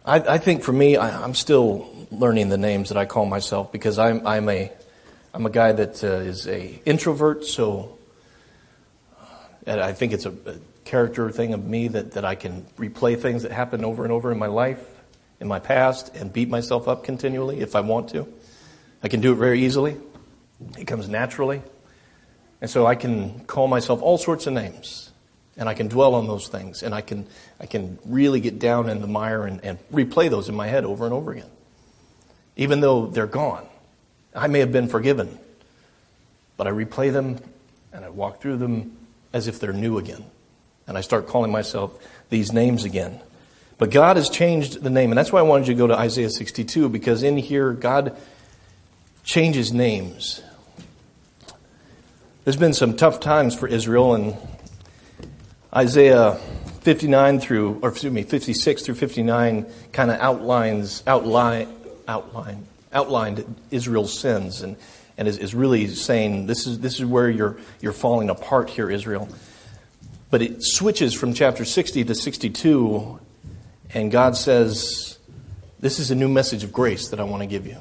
I, 0.06 0.20
I 0.20 0.38
think 0.38 0.64
for 0.64 0.74
me, 0.74 0.98
I, 0.98 1.24
am 1.24 1.34
still 1.34 2.08
learning 2.12 2.50
the 2.50 2.58
names 2.58 2.90
that 2.90 2.98
I 2.98 3.06
call 3.06 3.26
myself 3.26 3.72
because 3.72 3.98
I'm, 3.98 4.26
I'm 4.28 4.50
a 4.50 4.72
I'm 5.34 5.46
a 5.46 5.50
guy 5.50 5.72
that 5.72 6.04
uh, 6.04 6.08
is 6.08 6.48
a 6.48 6.80
introvert, 6.86 7.46
so 7.46 7.98
and 9.66 9.80
I 9.80 9.94
think 9.94 10.14
it's 10.14 10.26
a, 10.26 10.32
a 10.32 10.56
character 10.84 11.32
thing 11.32 11.54
of 11.54 11.66
me 11.66 11.88
that, 11.90 12.12
that 12.14 12.26
I 12.26 12.36
can 12.36 12.66
replay 12.78 13.20
things 13.20 13.44
that 13.44 13.52
happen 13.52 13.86
over 13.86 14.04
and 14.04 14.12
over 14.12 14.32
in 14.32 14.38
my 14.38 14.48
life, 14.48 14.84
in 15.40 15.48
my 15.48 15.60
past, 15.60 16.16
and 16.16 16.32
beat 16.32 16.50
myself 16.50 16.88
up 16.88 17.04
continually 17.04 17.62
if 17.62 17.76
I 17.76 17.82
want 17.82 18.10
to. 18.10 18.32
I 19.02 19.08
can 19.08 19.22
do 19.22 19.32
it 19.32 19.36
very 19.36 19.64
easily. 19.64 19.98
It 20.78 20.86
comes 20.86 21.10
naturally. 21.10 21.62
And 22.62 22.70
so 22.70 22.86
I 22.86 22.96
can 22.96 23.46
call 23.46 23.68
myself 23.68 24.02
all 24.02 24.18
sorts 24.18 24.48
of 24.48 24.54
names. 24.54 25.12
And 25.56 25.70
I 25.70 25.74
can 25.74 25.88
dwell 25.88 26.16
on 26.16 26.28
those 26.28 26.48
things. 26.48 26.82
And 26.84 26.96
I 26.96 27.02
can, 27.02 27.28
I 27.60 27.66
can 27.66 28.00
really 28.06 28.40
get 28.40 28.60
down 28.60 28.90
in 28.90 29.02
the 29.02 29.08
mire 29.08 29.44
and, 29.44 29.64
and 29.64 29.78
replay 29.92 30.30
those 30.30 30.50
in 30.50 30.56
my 30.56 30.68
head 30.68 30.84
over 30.84 31.06
and 31.06 31.14
over 31.14 31.32
again. 31.32 31.50
Even 32.56 32.80
though 32.80 33.08
they're 33.08 33.28
gone. 33.28 33.68
I 34.36 34.48
may 34.48 34.60
have 34.60 34.72
been 34.72 34.88
forgiven. 34.88 35.40
But 36.58 36.68
I 36.68 36.72
replay 36.72 37.12
them 37.12 37.40
and 37.92 38.04
I 38.06 38.10
walk 38.10 38.42
through 38.42 38.58
them 38.58 38.98
as 39.32 39.48
if 39.48 39.60
they're 39.60 39.74
new 39.74 39.98
again. 39.98 40.26
And 40.88 40.98
I 40.98 41.02
start 41.02 41.28
calling 41.28 41.52
myself 41.52 41.98
these 42.30 42.52
names 42.52 42.84
again. 42.84 43.20
But 43.78 43.92
God 43.92 44.18
has 44.18 44.30
changed 44.30 44.84
the 44.84 44.90
name. 44.90 45.12
And 45.12 45.18
that's 45.18 45.32
why 45.32 45.40
I 45.40 45.44
wanted 45.44 45.68
you 45.68 45.74
to 45.74 45.78
go 45.78 45.88
to 45.88 45.98
Isaiah 45.98 46.30
62, 46.30 46.90
because 46.90 47.24
in 47.24 47.38
here, 47.38 47.74
God 47.74 48.16
changes 49.24 49.74
names. 49.74 50.42
There's 52.44 52.58
been 52.58 52.74
some 52.74 52.96
tough 52.96 53.20
times 53.20 53.56
for 53.56 53.68
Israel, 53.68 54.16
and 54.16 54.36
Isaiah 55.74 56.34
59 56.82 57.40
through, 57.40 57.80
or 57.82 57.90
excuse 57.90 58.12
me, 58.12 58.24
56 58.24 58.84
through 58.84 58.96
59 58.96 59.66
kind 59.94 60.12
of 60.12 60.20
outlines, 60.20 61.04
outline, 61.08 61.74
outline, 62.08 62.68
outlined 62.94 63.56
Israel's 63.72 64.18
sins, 64.18 64.62
and, 64.62 64.78
and 65.18 65.28
is, 65.28 65.38
is 65.38 65.54
really 65.54 65.88
saying 65.88 66.48
this 66.48 66.68
is, 66.68 66.80
this 66.80 67.00
is 67.00 67.06
where 67.06 67.30
you're, 67.30 67.58
you're 67.82 67.94
falling 67.94 68.30
apart 68.30 68.70
here, 68.70 68.90
Israel. 68.90 69.28
But 70.30 70.42
it 70.42 70.64
switches 70.64 71.14
from 71.14 71.34
chapter 71.34 71.66
60 71.66 72.06
to 72.06 72.16
62, 72.16 73.20
and 73.94 74.12
God 74.12 74.36
says, 74.36 75.18
This 75.80 76.00
is 76.00 76.12
a 76.12 76.16
new 76.16 76.30
message 76.30 76.64
of 76.64 76.74
grace 76.74 77.10
that 77.10 77.20
I 77.20 77.24
want 77.24 77.42
to 77.42 77.48
give 77.48 77.68
you. 77.68 77.78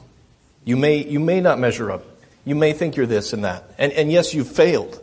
You 0.64 0.76
may, 0.76 1.04
you 1.04 1.20
may 1.20 1.40
not 1.40 1.58
measure 1.58 1.90
up. 1.90 2.04
You 2.44 2.54
may 2.54 2.72
think 2.72 2.96
you're 2.96 3.06
this 3.06 3.32
and 3.32 3.44
that. 3.44 3.70
And, 3.78 3.92
and 3.92 4.10
yes, 4.10 4.34
you've 4.34 4.50
failed. 4.50 5.00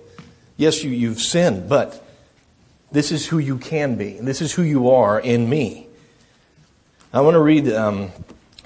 Yes, 0.58 0.84
you, 0.84 0.92
you've 0.92 1.22
sinned, 1.22 1.70
but 1.70 2.06
this 2.92 3.12
is 3.12 3.26
who 3.26 3.38
you 3.40 3.58
can 3.58 3.96
be. 3.96 4.20
This 4.20 4.42
is 4.42 4.52
who 4.52 4.62
you 4.62 4.92
are 4.92 5.20
in 5.20 5.50
me. 5.50 5.88
I 7.14 7.22
want 7.22 7.36
to 7.36 7.40
read, 7.40 7.72
um, 7.72 8.12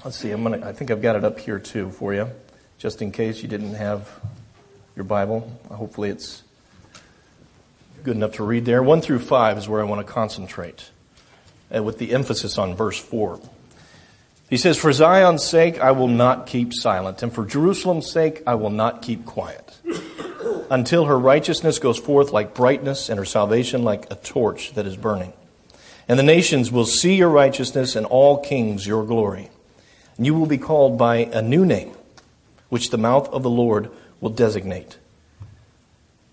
let's 0.04 0.18
see, 0.18 0.30
I'm 0.30 0.42
gonna, 0.42 0.66
I 0.66 0.72
think 0.72 0.90
I've 0.90 1.00
got 1.00 1.16
it 1.16 1.24
up 1.24 1.38
here 1.38 1.58
too 1.58 1.90
for 1.90 2.12
you, 2.12 2.28
just 2.78 3.00
in 3.00 3.10
case 3.10 3.42
you 3.42 3.48
didn't 3.48 3.74
have 3.74 4.08
your 4.94 5.04
Bible. 5.04 5.50
Hopefully 5.70 6.10
it's 6.10 6.42
good 8.02 8.16
enough 8.16 8.32
to 8.32 8.44
read 8.44 8.66
there. 8.66 8.82
One 8.82 9.00
through 9.00 9.20
five 9.20 9.56
is 9.56 9.68
where 9.68 9.80
I 9.80 9.84
want 9.84 10.06
to 10.06 10.12
concentrate, 10.12 10.90
uh, 11.74 11.82
with 11.82 11.98
the 11.98 12.12
emphasis 12.12 12.58
on 12.58 12.76
verse 12.76 12.98
four. 12.98 13.40
He 14.50 14.58
says, 14.58 14.76
For 14.76 14.92
Zion's 14.92 15.42
sake 15.42 15.80
I 15.80 15.92
will 15.92 16.08
not 16.08 16.46
keep 16.46 16.74
silent, 16.74 17.22
and 17.22 17.32
for 17.32 17.46
Jerusalem's 17.46 18.10
sake 18.10 18.42
I 18.46 18.56
will 18.56 18.70
not 18.70 19.00
keep 19.00 19.24
quiet, 19.24 19.78
until 20.70 21.06
her 21.06 21.18
righteousness 21.18 21.78
goes 21.78 21.98
forth 21.98 22.30
like 22.30 22.54
brightness, 22.54 23.08
and 23.08 23.18
her 23.18 23.24
salvation 23.24 23.84
like 23.84 24.12
a 24.12 24.16
torch 24.16 24.74
that 24.74 24.86
is 24.86 24.98
burning. 24.98 25.32
And 26.06 26.18
the 26.18 26.22
nations 26.22 26.70
will 26.70 26.84
see 26.84 27.16
your 27.16 27.30
righteousness, 27.30 27.96
and 27.96 28.04
all 28.04 28.42
kings 28.42 28.86
your 28.86 29.06
glory. 29.06 29.48
And 30.16 30.26
you 30.26 30.34
will 30.34 30.46
be 30.46 30.58
called 30.58 30.96
by 30.96 31.16
a 31.16 31.42
new 31.42 31.66
name, 31.66 31.92
which 32.68 32.90
the 32.90 32.98
mouth 32.98 33.28
of 33.28 33.42
the 33.42 33.50
Lord 33.50 33.90
will 34.20 34.30
designate. 34.30 34.98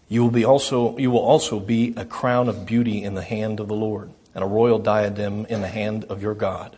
You 0.08 0.24
will, 0.24 0.32
be 0.32 0.46
also, 0.46 0.98
you 0.98 1.10
will 1.10 1.20
also 1.20 1.60
be 1.60 1.94
a 1.96 2.06
crown 2.06 2.50
of 2.50 2.66
beauty 2.66 3.04
in 3.04 3.16
the 3.16 3.24
hand 3.24 3.60
of 3.60 3.68
the 3.68 3.76
Lord, 3.76 4.12
and 4.36 4.44
a 4.44 4.48
royal 4.48 4.78
diadem 4.78 5.46
in 5.46 5.62
the 5.62 5.68
hand 5.68 6.04
of 6.06 6.22
your 6.22 6.36
God. 6.36 6.78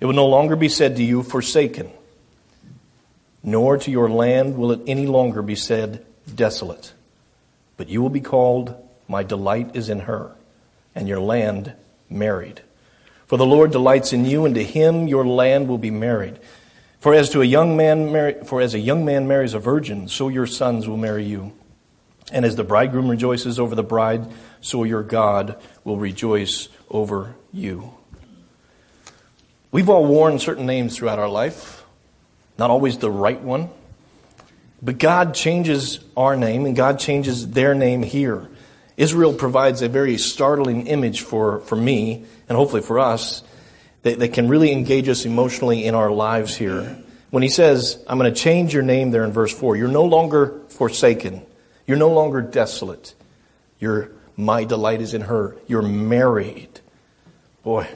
It 0.00 0.06
will 0.06 0.14
no 0.14 0.26
longer 0.26 0.56
be 0.56 0.68
said 0.68 0.96
to 0.96 1.04
you, 1.04 1.22
Forsaken, 1.22 1.90
nor 3.42 3.76
to 3.76 3.90
your 3.90 4.08
land 4.08 4.56
will 4.56 4.72
it 4.72 4.80
any 4.86 5.06
longer 5.06 5.42
be 5.42 5.54
said, 5.54 6.04
Desolate. 6.34 6.92
But 7.76 7.88
you 7.88 8.00
will 8.02 8.10
be 8.10 8.20
called, 8.20 8.74
My 9.06 9.22
delight 9.22 9.76
is 9.76 9.88
in 9.88 10.00
her, 10.00 10.34
and 10.94 11.06
your 11.06 11.20
land 11.20 11.74
married. 12.08 12.62
For 13.32 13.38
the 13.38 13.46
Lord 13.46 13.70
delights 13.70 14.12
in 14.12 14.26
you, 14.26 14.44
and 14.44 14.54
to 14.56 14.62
him 14.62 15.08
your 15.08 15.26
land 15.26 15.66
will 15.66 15.78
be 15.78 15.90
married. 15.90 16.38
For 17.00 17.14
as 17.14 17.30
to 17.30 17.40
a 17.40 17.46
young 17.46 17.78
man 17.78 18.44
for 18.44 18.60
as 18.60 18.74
a 18.74 18.78
young 18.78 19.06
man 19.06 19.26
marries 19.26 19.54
a 19.54 19.58
virgin, 19.58 20.08
so 20.08 20.28
your 20.28 20.46
sons 20.46 20.86
will 20.86 20.98
marry 20.98 21.24
you. 21.24 21.54
And 22.30 22.44
as 22.44 22.56
the 22.56 22.62
bridegroom 22.62 23.08
rejoices 23.08 23.58
over 23.58 23.74
the 23.74 23.82
bride, 23.82 24.30
so 24.60 24.84
your 24.84 25.02
God 25.02 25.58
will 25.82 25.96
rejoice 25.96 26.68
over 26.90 27.34
you. 27.54 27.94
We've 29.70 29.88
all 29.88 30.04
worn 30.04 30.38
certain 30.38 30.66
names 30.66 30.98
throughout 30.98 31.18
our 31.18 31.30
life, 31.30 31.86
not 32.58 32.68
always 32.68 32.98
the 32.98 33.10
right 33.10 33.40
one. 33.40 33.70
But 34.82 34.98
God 34.98 35.34
changes 35.34 36.00
our 36.18 36.36
name 36.36 36.66
and 36.66 36.76
God 36.76 36.98
changes 36.98 37.48
their 37.52 37.74
name 37.74 38.02
here. 38.02 38.50
Israel 38.96 39.32
provides 39.32 39.82
a 39.82 39.88
very 39.88 40.18
startling 40.18 40.86
image 40.86 41.22
for, 41.22 41.60
for 41.60 41.76
me 41.76 42.24
and 42.48 42.56
hopefully 42.56 42.82
for 42.82 42.98
us 42.98 43.42
that, 44.02 44.18
that 44.18 44.32
can 44.32 44.48
really 44.48 44.72
engage 44.72 45.08
us 45.08 45.24
emotionally 45.24 45.84
in 45.84 45.94
our 45.94 46.10
lives 46.10 46.56
here. 46.56 46.98
When 47.30 47.42
he 47.42 47.48
says, 47.48 48.02
I'm 48.06 48.18
going 48.18 48.32
to 48.32 48.38
change 48.38 48.74
your 48.74 48.82
name 48.82 49.10
there 49.10 49.24
in 49.24 49.32
verse 49.32 49.52
4, 49.52 49.76
you're 49.76 49.88
no 49.88 50.04
longer 50.04 50.60
forsaken. 50.68 51.42
You're 51.86 51.96
no 51.96 52.10
longer 52.10 52.42
desolate. 52.42 53.14
You're, 53.78 54.10
my 54.36 54.64
delight 54.64 55.00
is 55.00 55.14
in 55.14 55.22
her. 55.22 55.56
You're 55.66 55.82
married. 55.82 56.80
Boy, 57.62 57.88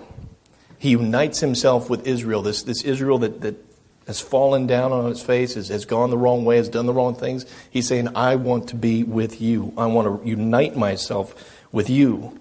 he 0.79 0.91
unites 0.91 1.41
himself 1.41 1.91
with 1.91 2.07
Israel, 2.07 2.43
this, 2.43 2.63
this 2.63 2.83
Israel 2.83 3.19
that, 3.19 3.41
that 3.43 3.66
has 4.07 4.21
fallen 4.21 4.67
down 4.67 4.93
on 4.93 5.11
its 5.11 5.23
face, 5.23 5.55
has, 5.55 5.69
has 5.69 5.85
gone 5.85 6.11
the 6.11 6.19
wrong 6.19 6.45
way, 6.45 6.57
has 6.57 6.69
done 6.69 6.87
the 6.87 6.93
wrong 6.93 7.15
things. 7.15 7.45
He's 7.71 7.89
saying, 7.89 8.09
I 8.17 8.37
want 8.37 8.69
to 8.69 8.77
be 8.77 9.03
with 9.03 9.41
you. 9.41 9.73
I 9.77 9.87
want 9.87 10.23
to 10.23 10.29
unite 10.29 10.77
myself 10.77 11.65
with 11.73 11.91
you. 11.91 12.39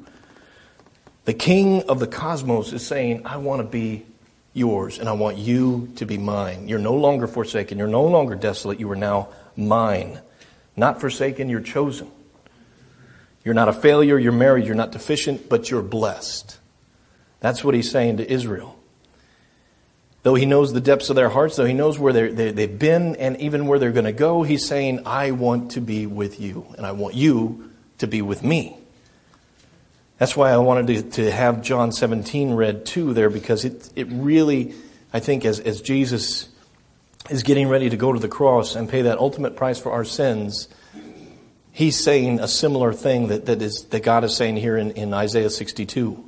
The 1.26 1.34
king 1.34 1.82
of 1.90 2.00
the 2.00 2.08
cosmos 2.08 2.72
is 2.72 2.86
saying, 2.86 3.26
I 3.26 3.38
want 3.38 3.62
to 3.62 3.68
be 3.68 4.06
yours 4.54 5.00
and 5.00 5.10
I 5.10 5.14
want 5.14 5.38
you 5.38 5.92
to 5.96 6.06
be 6.06 6.20
mine. 6.20 6.68
You're 6.68 6.80
no 6.80 6.94
longer 6.94 7.28
forsaken. 7.28 7.80
You're 7.80 7.88
no 7.88 8.06
longer 8.06 8.36
desolate. 8.36 8.80
You 8.80 8.90
are 8.92 8.96
now 8.96 9.30
mine. 9.56 10.20
Not 10.78 11.02
forsaken, 11.02 11.50
you're 11.50 11.62
chosen. 11.62 12.12
You're 13.44 13.54
not 13.54 13.70
a 13.70 13.74
failure, 13.74 14.18
you're 14.18 14.32
married, 14.32 14.66
you're 14.66 14.76
not 14.76 14.92
deficient, 14.92 15.50
but 15.50 15.70
you're 15.70 15.84
blessed. 15.84 16.58
That's 17.40 17.64
what 17.64 17.76
he's 17.76 17.92
saying 17.92 18.18
to 18.18 18.30
Israel. 18.32 18.78
Though 20.26 20.34
he 20.34 20.48
knows 20.48 20.74
the 20.74 20.82
depths 20.82 21.12
of 21.12 21.16
their 21.16 21.30
hearts, 21.30 21.56
though 21.56 21.66
he 21.66 21.76
knows 21.76 22.00
where 22.00 22.12
they, 22.12 22.50
they've 22.50 22.80
been 22.80 23.16
and 23.18 23.40
even 23.40 23.68
where 23.68 23.78
they're 23.78 23.92
going 23.92 24.06
to 24.06 24.12
go, 24.12 24.42
he's 24.42 24.66
saying, 24.66 25.06
I 25.06 25.30
want 25.30 25.74
to 25.74 25.82
be 25.82 26.08
with 26.08 26.40
you, 26.40 26.66
and 26.78 26.84
I 26.84 26.94
want 26.94 27.14
you 27.14 27.70
to 28.00 28.08
be 28.08 28.24
with 28.24 28.44
me. 28.44 28.76
That's 30.18 30.36
why 30.36 30.50
I 30.50 30.58
wanted 30.58 30.88
to, 30.88 31.22
to 31.22 31.32
have 31.32 31.62
John 31.62 31.92
17 31.92 32.56
read 32.56 32.88
too 32.88 33.14
there, 33.14 33.30
because 33.30 33.66
it, 33.66 33.88
it 33.96 34.08
really, 34.10 34.74
I 35.14 35.20
think, 35.20 35.46
as, 35.46 35.60
as 35.60 35.80
Jesus 35.80 36.50
is 37.30 37.44
getting 37.44 37.68
ready 37.68 37.92
to 37.92 37.96
go 37.96 38.12
to 38.12 38.20
the 38.20 38.28
cross 38.28 38.76
and 38.76 38.90
pay 38.90 39.04
that 39.04 39.20
ultimate 39.20 39.56
price 39.56 39.78
for 39.78 39.92
our 39.92 40.06
sins, 40.06 40.68
he's 41.72 42.04
saying 42.04 42.40
a 42.40 42.48
similar 42.48 42.94
thing 42.94 43.28
that, 43.28 43.46
that, 43.46 43.62
is, 43.62 43.84
that 43.90 44.02
God 44.02 44.24
is 44.24 44.36
saying 44.36 44.56
here 44.56 44.76
in, 44.76 44.90
in 44.94 45.14
Isaiah 45.14 45.52
62. 45.52 46.28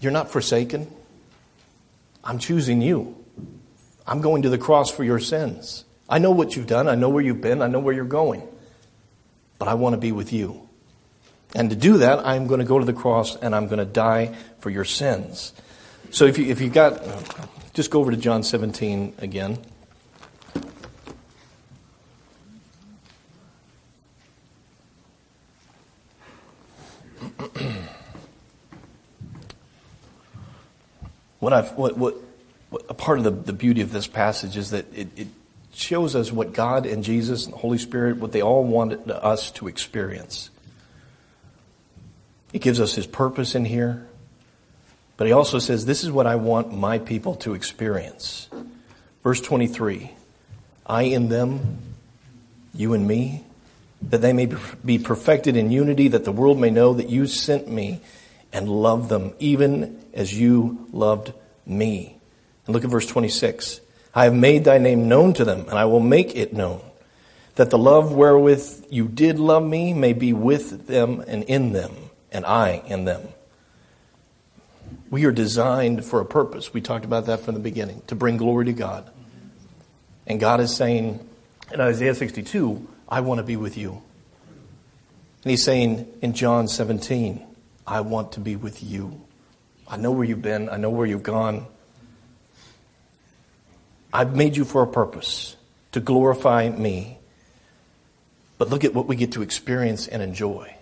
You're 0.00 0.10
not 0.10 0.30
forsaken. 0.30 0.90
I'm 2.24 2.38
choosing 2.38 2.80
you. 2.80 3.22
I'm 4.06 4.20
going 4.20 4.42
to 4.42 4.48
the 4.48 4.58
cross 4.58 4.90
for 4.90 5.04
your 5.04 5.20
sins. 5.20 5.84
I 6.08 6.18
know 6.18 6.30
what 6.30 6.56
you've 6.56 6.66
done. 6.66 6.88
I 6.88 6.94
know 6.94 7.08
where 7.08 7.22
you've 7.22 7.40
been. 7.40 7.62
I 7.62 7.68
know 7.68 7.78
where 7.78 7.94
you're 7.94 8.04
going. 8.04 8.46
But 9.58 9.68
I 9.68 9.74
want 9.74 9.94
to 9.94 9.98
be 9.98 10.12
with 10.12 10.32
you. 10.32 10.68
And 11.54 11.70
to 11.70 11.76
do 11.76 11.98
that, 11.98 12.26
I'm 12.26 12.46
going 12.46 12.60
to 12.60 12.66
go 12.66 12.78
to 12.78 12.84
the 12.84 12.92
cross 12.92 13.36
and 13.36 13.54
I'm 13.54 13.66
going 13.66 13.78
to 13.78 13.84
die 13.84 14.34
for 14.58 14.70
your 14.70 14.84
sins. 14.84 15.52
So 16.10 16.24
if 16.24 16.38
you, 16.38 16.46
if 16.46 16.60
you've 16.60 16.72
got, 16.72 17.00
just 17.74 17.90
go 17.90 18.00
over 18.00 18.10
to 18.10 18.16
John 18.16 18.42
17 18.42 19.14
again. 19.18 19.58
What 31.44 31.52
I've, 31.52 31.72
what, 31.76 31.96
what, 31.98 32.14
what, 32.70 32.86
a 32.88 32.94
part 32.94 33.18
of 33.18 33.24
the, 33.24 33.30
the 33.30 33.52
beauty 33.52 33.82
of 33.82 33.92
this 33.92 34.06
passage 34.06 34.56
is 34.56 34.70
that 34.70 34.86
it, 34.94 35.08
it 35.14 35.28
shows 35.74 36.16
us 36.16 36.32
what 36.32 36.54
God 36.54 36.86
and 36.86 37.04
Jesus 37.04 37.44
and 37.44 37.52
the 37.52 37.58
Holy 37.58 37.76
Spirit, 37.76 38.16
what 38.16 38.32
they 38.32 38.40
all 38.40 38.64
wanted 38.64 39.10
us 39.10 39.50
to 39.52 39.68
experience. 39.68 40.48
It 42.54 42.62
gives 42.62 42.80
us 42.80 42.94
his 42.94 43.06
purpose 43.06 43.54
in 43.54 43.66
here. 43.66 44.06
But 45.18 45.26
he 45.26 45.34
also 45.34 45.58
says, 45.58 45.84
This 45.84 46.02
is 46.02 46.10
what 46.10 46.26
I 46.26 46.36
want 46.36 46.72
my 46.72 46.98
people 46.98 47.34
to 47.36 47.52
experience. 47.52 48.48
Verse 49.22 49.40
23 49.40 50.12
I 50.86 51.02
in 51.02 51.28
them, 51.28 51.78
you 52.72 52.94
and 52.94 53.06
me, 53.06 53.44
that 54.00 54.22
they 54.22 54.32
may 54.32 54.48
be 54.84 54.98
perfected 54.98 55.56
in 55.56 55.70
unity, 55.70 56.08
that 56.08 56.24
the 56.24 56.32
world 56.32 56.58
may 56.58 56.70
know 56.70 56.94
that 56.94 57.10
you 57.10 57.26
sent 57.26 57.68
me 57.68 58.00
and 58.54 58.68
loved 58.68 59.10
them, 59.10 59.34
even 59.40 60.02
as 60.14 60.32
you 60.32 60.88
loved 60.92 61.34
me. 61.66 62.16
And 62.64 62.72
look 62.72 62.84
at 62.84 62.90
verse 62.90 63.06
26. 63.06 63.80
I 64.14 64.24
have 64.24 64.34
made 64.34 64.64
thy 64.64 64.78
name 64.78 65.08
known 65.08 65.34
to 65.34 65.44
them, 65.44 65.66
and 65.68 65.76
I 65.76 65.84
will 65.86 66.00
make 66.00 66.36
it 66.36 66.52
known, 66.54 66.80
that 67.56 67.70
the 67.70 67.76
love 67.76 68.14
wherewith 68.14 68.86
you 68.88 69.08
did 69.08 69.40
love 69.40 69.64
me 69.64 69.92
may 69.92 70.12
be 70.12 70.32
with 70.32 70.86
them 70.86 71.22
and 71.26 71.42
in 71.42 71.72
them, 71.72 71.92
and 72.30 72.46
I 72.46 72.82
in 72.86 73.04
them. 73.04 73.28
We 75.10 75.24
are 75.24 75.32
designed 75.32 76.04
for 76.04 76.20
a 76.20 76.24
purpose. 76.24 76.72
We 76.72 76.80
talked 76.80 77.04
about 77.04 77.26
that 77.26 77.40
from 77.40 77.54
the 77.54 77.60
beginning, 77.60 78.02
to 78.06 78.14
bring 78.14 78.36
glory 78.36 78.66
to 78.66 78.72
God. 78.72 79.10
And 80.28 80.38
God 80.38 80.60
is 80.60 80.74
saying 80.74 81.26
in 81.72 81.80
Isaiah 81.80 82.14
62, 82.14 82.88
I 83.08 83.20
want 83.20 83.38
to 83.38 83.44
be 83.44 83.56
with 83.56 83.76
you. 83.76 84.00
And 85.42 85.50
he's 85.50 85.64
saying 85.64 86.06
in 86.22 86.34
John 86.34 86.68
17, 86.68 87.44
I 87.86 88.00
want 88.00 88.32
to 88.32 88.40
be 88.40 88.56
with 88.56 88.82
you. 88.82 89.22
I 89.86 89.96
know 89.96 90.10
where 90.12 90.24
you've 90.24 90.42
been. 90.42 90.68
I 90.68 90.76
know 90.76 90.90
where 90.90 91.06
you've 91.06 91.22
gone. 91.22 91.66
I've 94.12 94.36
made 94.36 94.56
you 94.56 94.64
for 94.64 94.82
a 94.82 94.86
purpose 94.86 95.56
to 95.92 96.00
glorify 96.00 96.70
me. 96.70 97.18
But 98.58 98.70
look 98.70 98.84
at 98.84 98.94
what 98.94 99.06
we 99.06 99.16
get 99.16 99.32
to 99.32 99.42
experience 99.42 100.06
and 100.06 100.22
enjoy. 100.22 100.74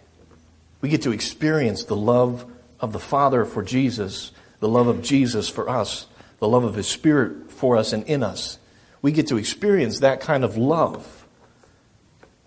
We 0.80 0.88
get 0.88 1.02
to 1.02 1.12
experience 1.12 1.84
the 1.84 1.96
love 1.96 2.44
of 2.80 2.92
the 2.92 2.98
Father 2.98 3.44
for 3.44 3.62
Jesus, 3.62 4.32
the 4.60 4.68
love 4.68 4.88
of 4.88 5.02
Jesus 5.02 5.48
for 5.48 5.68
us, 5.68 6.06
the 6.40 6.48
love 6.48 6.64
of 6.64 6.74
His 6.74 6.88
Spirit 6.88 7.50
for 7.50 7.76
us 7.76 7.92
and 7.92 8.04
in 8.04 8.22
us. 8.22 8.58
We 9.00 9.12
get 9.12 9.28
to 9.28 9.36
experience 9.36 10.00
that 10.00 10.20
kind 10.20 10.44
of 10.44 10.56
love 10.56 11.26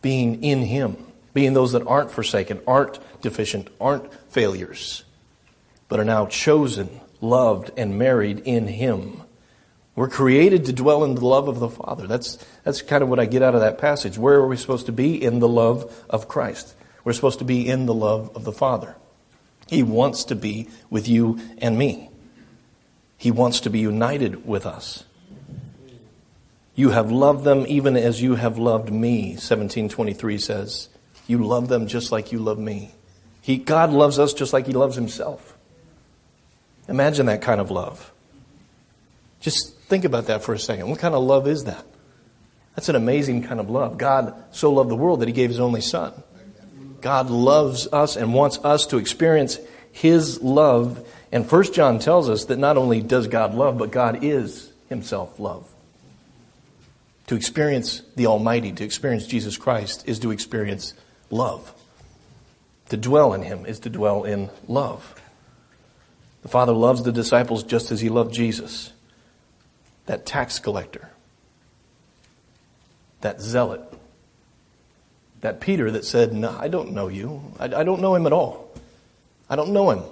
being 0.01 0.43
in 0.43 0.61
Him, 0.61 0.97
being 1.36 1.54
those 1.54 1.74
that 1.74 1.86
aren't 1.86 2.12
forsaken, 2.12 2.62
aren't 2.65 2.98
deficient, 3.21 3.67
aren't 3.80 4.12
failures, 4.32 5.04
but 5.89 6.00
are 6.00 6.06
now 6.06 6.26
chosen, 6.28 6.89
loved, 7.19 7.69
and 7.76 8.00
married 8.00 8.39
in 8.39 8.67
Him. 8.67 9.21
We're 9.95 10.08
created 10.08 10.65
to 10.65 10.74
dwell 10.74 11.04
in 11.04 11.15
the 11.15 11.26
love 11.26 11.50
of 11.50 11.60
the 11.60 11.69
Father. 11.69 12.08
That's, 12.08 12.38
that's 12.63 12.82
kind 12.82 13.04
of 13.04 13.10
what 13.10 13.19
I 13.19 13.26
get 13.26 13.41
out 13.41 13.54
of 13.54 13.60
that 13.60 13.78
passage. 13.78 14.17
Where 14.17 14.36
are 14.36 14.48
we 14.48 14.56
supposed 14.56 14.86
to 14.86 14.93
be? 14.93 15.21
In 15.21 15.39
the 15.39 15.48
love 15.48 15.93
of 16.10 16.30
Christ. 16.30 16.74
We're 17.04 17.13
supposed 17.13 17.39
to 17.39 17.45
be 17.45 17.67
in 17.67 17.86
the 17.86 17.93
love 17.93 18.34
of 18.34 18.45
the 18.45 18.54
Father. 18.54 18.95
He 19.67 19.84
wants 19.84 20.24
to 20.26 20.36
be 20.36 20.69
with 20.89 21.08
you 21.10 21.39
and 21.58 21.78
me. 21.78 22.10
He 23.17 23.32
wants 23.32 23.60
to 23.62 23.69
be 23.69 23.80
united 23.80 24.48
with 24.48 24.65
us. 24.65 25.04
You 26.76 26.91
have 26.91 27.12
loved 27.12 27.43
them 27.43 27.65
even 27.67 27.98
as 27.98 28.21
you 28.21 28.36
have 28.36 28.58
loved 28.58 28.89
me, 28.89 29.32
1723 29.32 30.38
says. 30.38 30.89
You 31.27 31.39
love 31.39 31.67
them 31.67 31.88
just 31.88 32.11
like 32.11 32.31
you 32.31 32.39
love 32.39 32.59
me. 32.59 32.93
He, 33.41 33.57
God 33.57 33.91
loves 33.91 34.19
us 34.19 34.33
just 34.33 34.53
like 34.53 34.67
He 34.67 34.73
loves 34.73 34.95
Himself. 34.95 35.55
Imagine 36.88 37.27
that 37.27 37.41
kind 37.41 37.59
of 37.59 37.71
love. 37.71 38.11
Just 39.39 39.75
think 39.81 40.05
about 40.05 40.27
that 40.27 40.43
for 40.43 40.53
a 40.53 40.59
second. 40.59 40.89
What 40.89 40.99
kind 40.99 41.15
of 41.15 41.23
love 41.23 41.47
is 41.47 41.65
that? 41.65 41.85
That's 42.75 42.89
an 42.89 42.95
amazing 42.95 43.43
kind 43.43 43.59
of 43.59 43.69
love. 43.69 43.97
God 43.97 44.33
so 44.51 44.71
loved 44.71 44.89
the 44.89 44.95
world 44.95 45.21
that 45.21 45.27
He 45.27 45.33
gave 45.33 45.49
His 45.49 45.59
only 45.59 45.81
Son. 45.81 46.13
God 47.01 47.29
loves 47.29 47.88
us 47.93 48.15
and 48.15 48.33
wants 48.33 48.57
us 48.63 48.88
to 48.88 48.97
experience 48.97 49.59
His 49.91 50.41
love. 50.41 51.07
And 51.31 51.47
First 51.47 51.73
John 51.73 51.99
tells 51.99 52.29
us 52.29 52.45
that 52.45 52.57
not 52.57 52.77
only 52.77 53.01
does 53.01 53.27
God 53.27 53.53
love, 53.53 53.77
but 53.77 53.91
God 53.91 54.23
is 54.23 54.71
Himself 54.89 55.39
love. 55.39 55.69
To 57.27 57.35
experience 57.35 58.01
the 58.15 58.27
Almighty, 58.27 58.71
to 58.71 58.83
experience 58.83 59.25
Jesus 59.25 59.57
Christ, 59.57 60.07
is 60.07 60.19
to 60.19 60.31
experience 60.31 60.93
love. 61.29 61.73
To 62.89 62.97
dwell 62.97 63.33
in 63.33 63.41
him 63.41 63.65
is 63.65 63.79
to 63.79 63.89
dwell 63.89 64.23
in 64.23 64.49
love. 64.67 65.19
The 66.43 66.49
Father 66.49 66.73
loves 66.73 67.03
the 67.03 67.11
disciples 67.11 67.63
just 67.63 67.91
as 67.91 68.01
he 68.01 68.09
loved 68.09 68.33
Jesus. 68.33 68.93
That 70.05 70.25
tax 70.25 70.59
collector, 70.59 71.09
that 73.21 73.41
zealot, 73.41 73.81
that 75.41 75.59
Peter 75.59 75.89
that 75.91 76.05
said, 76.05 76.33
No, 76.33 76.55
I 76.59 76.67
don't 76.67 76.91
know 76.91 77.07
you. 77.07 77.53
I, 77.59 77.65
I 77.65 77.83
don't 77.83 78.01
know 78.01 78.13
him 78.13 78.27
at 78.27 78.33
all. 78.33 78.71
I 79.49 79.55
don't 79.55 79.71
know 79.71 79.89
him. 79.89 80.03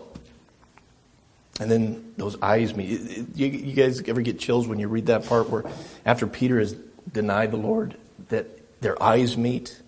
And 1.60 1.70
then 1.70 2.14
those 2.18 2.42
eyes 2.42 2.76
meet. 2.76 2.90
You, 3.36 3.48
you 3.48 3.74
guys 3.74 4.02
ever 4.08 4.22
get 4.22 4.40
chills 4.40 4.68
when 4.68 4.80
you 4.80 4.88
read 4.88 5.06
that 5.08 5.26
part 5.26 5.50
where 5.50 5.64
after 6.06 6.26
Peter 6.26 6.60
has 6.60 6.74
denied 7.12 7.52
the 7.52 7.58
Lord, 7.58 7.96
that 8.30 8.82
their 8.82 9.02
eyes 9.02 9.38
meet? 9.38 9.80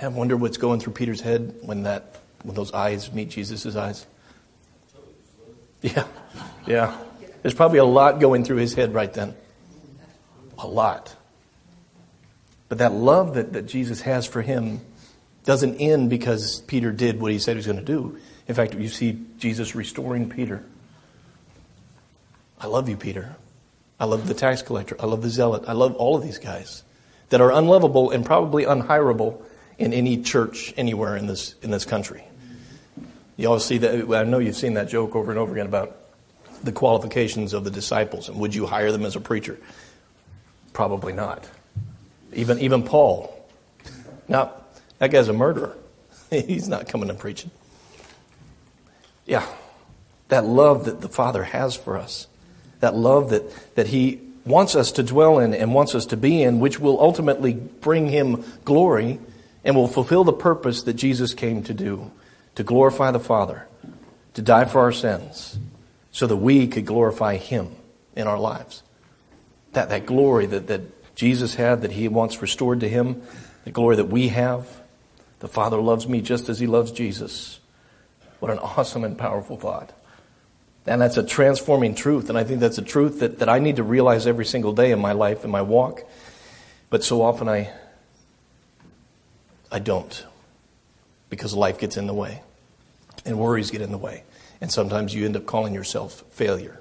I 0.00 0.08
wonder 0.08 0.36
what's 0.36 0.56
going 0.56 0.80
through 0.80 0.94
Peter's 0.94 1.20
head 1.20 1.54
when 1.62 1.82
that 1.84 2.16
when 2.42 2.54
those 2.54 2.72
eyes 2.72 3.12
meet 3.12 3.30
Jesus' 3.30 3.74
eyes. 3.74 4.06
Yeah, 5.82 6.06
yeah. 6.66 6.96
There's 7.42 7.54
probably 7.54 7.78
a 7.78 7.84
lot 7.84 8.20
going 8.20 8.44
through 8.44 8.56
his 8.56 8.74
head 8.74 8.94
right 8.94 9.12
then. 9.12 9.34
A 10.58 10.66
lot. 10.66 11.14
But 12.68 12.78
that 12.78 12.92
love 12.92 13.34
that, 13.34 13.52
that 13.52 13.66
Jesus 13.66 14.00
has 14.02 14.26
for 14.26 14.42
him 14.42 14.80
doesn't 15.44 15.76
end 15.76 16.10
because 16.10 16.60
Peter 16.62 16.92
did 16.92 17.20
what 17.20 17.32
he 17.32 17.38
said 17.38 17.52
he 17.52 17.56
was 17.56 17.66
going 17.66 17.78
to 17.78 17.84
do. 17.84 18.18
In 18.46 18.54
fact, 18.54 18.74
you 18.74 18.88
see 18.88 19.18
Jesus 19.38 19.74
restoring 19.74 20.28
Peter. 20.28 20.64
I 22.60 22.66
love 22.66 22.88
you, 22.88 22.96
Peter. 22.96 23.36
I 24.00 24.04
love 24.04 24.26
the 24.26 24.34
tax 24.34 24.62
collector. 24.62 24.96
I 25.00 25.06
love 25.06 25.22
the 25.22 25.30
zealot. 25.30 25.64
I 25.66 25.72
love 25.72 25.94
all 25.96 26.16
of 26.16 26.22
these 26.22 26.38
guys 26.38 26.82
that 27.30 27.40
are 27.40 27.52
unlovable 27.52 28.10
and 28.10 28.24
probably 28.24 28.64
unhirable 28.64 29.42
in 29.78 29.92
any 29.92 30.22
church 30.22 30.74
anywhere 30.76 31.16
in 31.16 31.26
this, 31.26 31.54
in 31.62 31.70
this 31.70 31.84
country. 31.84 32.24
You 33.36 33.48
always 33.48 33.64
see 33.64 33.78
that, 33.78 34.12
I 34.12 34.24
know 34.24 34.38
you've 34.38 34.56
seen 34.56 34.74
that 34.74 34.88
joke 34.88 35.14
over 35.14 35.30
and 35.30 35.38
over 35.38 35.52
again 35.52 35.66
about 35.66 35.96
the 36.64 36.72
qualifications 36.72 37.52
of 37.52 37.62
the 37.62 37.70
disciples 37.70 38.28
and 38.28 38.40
would 38.40 38.54
you 38.54 38.66
hire 38.66 38.90
them 38.90 39.04
as 39.04 39.14
a 39.14 39.20
preacher? 39.20 39.58
Probably 40.72 41.12
not. 41.12 41.48
Even, 42.32 42.58
even 42.58 42.82
Paul. 42.82 43.34
Now, 44.26 44.52
that 44.98 45.10
guy's 45.10 45.28
a 45.28 45.32
murderer. 45.32 45.76
He's 46.30 46.68
not 46.68 46.88
coming 46.88 47.08
and 47.08 47.18
preaching. 47.18 47.50
Yeah, 49.24 49.46
that 50.28 50.44
love 50.44 50.86
that 50.86 51.00
the 51.00 51.08
Father 51.08 51.44
has 51.44 51.76
for 51.76 51.96
us, 51.96 52.26
that 52.80 52.94
love 52.94 53.30
that, 53.30 53.74
that 53.76 53.86
He 53.88 54.20
wants 54.44 54.74
us 54.74 54.92
to 54.92 55.02
dwell 55.02 55.38
in 55.38 55.54
and 55.54 55.74
wants 55.74 55.94
us 55.94 56.06
to 56.06 56.16
be 56.16 56.42
in, 56.42 56.60
which 56.60 56.80
will 56.80 57.00
ultimately 57.00 57.52
bring 57.52 58.08
Him 58.08 58.44
glory 58.64 59.20
and 59.68 59.76
will 59.76 59.86
fulfill 59.86 60.24
the 60.24 60.32
purpose 60.32 60.84
that 60.84 60.94
Jesus 60.94 61.34
came 61.34 61.62
to 61.64 61.74
do 61.74 62.10
to 62.54 62.64
glorify 62.64 63.10
the 63.10 63.20
Father, 63.20 63.68
to 64.32 64.40
die 64.40 64.64
for 64.64 64.80
our 64.80 64.92
sins, 64.92 65.58
so 66.10 66.26
that 66.26 66.36
we 66.36 66.66
could 66.66 66.86
glorify 66.86 67.36
Him 67.36 67.76
in 68.16 68.26
our 68.26 68.38
lives. 68.38 68.82
That, 69.72 69.90
that 69.90 70.06
glory 70.06 70.46
that, 70.46 70.68
that 70.68 71.14
Jesus 71.14 71.54
had, 71.54 71.82
that 71.82 71.92
He 71.92 72.08
wants 72.08 72.40
restored 72.40 72.80
to 72.80 72.88
Him, 72.88 73.22
the 73.64 73.70
glory 73.70 73.96
that 73.96 74.06
we 74.06 74.28
have. 74.28 74.66
The 75.40 75.48
Father 75.48 75.76
loves 75.76 76.08
me 76.08 76.22
just 76.22 76.48
as 76.48 76.58
He 76.58 76.66
loves 76.66 76.90
Jesus. 76.90 77.60
What 78.40 78.50
an 78.50 78.58
awesome 78.60 79.04
and 79.04 79.18
powerful 79.18 79.58
thought. 79.58 79.92
And 80.86 81.02
that's 81.02 81.18
a 81.18 81.22
transforming 81.22 81.94
truth. 81.94 82.30
And 82.30 82.38
I 82.38 82.44
think 82.44 82.60
that's 82.60 82.78
a 82.78 82.82
truth 82.82 83.20
that, 83.20 83.40
that 83.40 83.50
I 83.50 83.58
need 83.58 83.76
to 83.76 83.82
realize 83.82 84.26
every 84.26 84.46
single 84.46 84.72
day 84.72 84.92
in 84.92 84.98
my 84.98 85.12
life, 85.12 85.44
in 85.44 85.50
my 85.50 85.60
walk. 85.60 86.04
But 86.88 87.04
so 87.04 87.20
often 87.20 87.50
I, 87.50 87.70
I 89.70 89.78
don't 89.78 90.24
because 91.30 91.54
life 91.54 91.78
gets 91.78 91.96
in 91.96 92.06
the 92.06 92.14
way 92.14 92.42
and 93.24 93.38
worries 93.38 93.70
get 93.70 93.80
in 93.80 93.90
the 93.90 93.98
way. 93.98 94.24
And 94.60 94.72
sometimes 94.72 95.14
you 95.14 95.24
end 95.24 95.36
up 95.36 95.46
calling 95.46 95.74
yourself 95.74 96.24
failure 96.30 96.80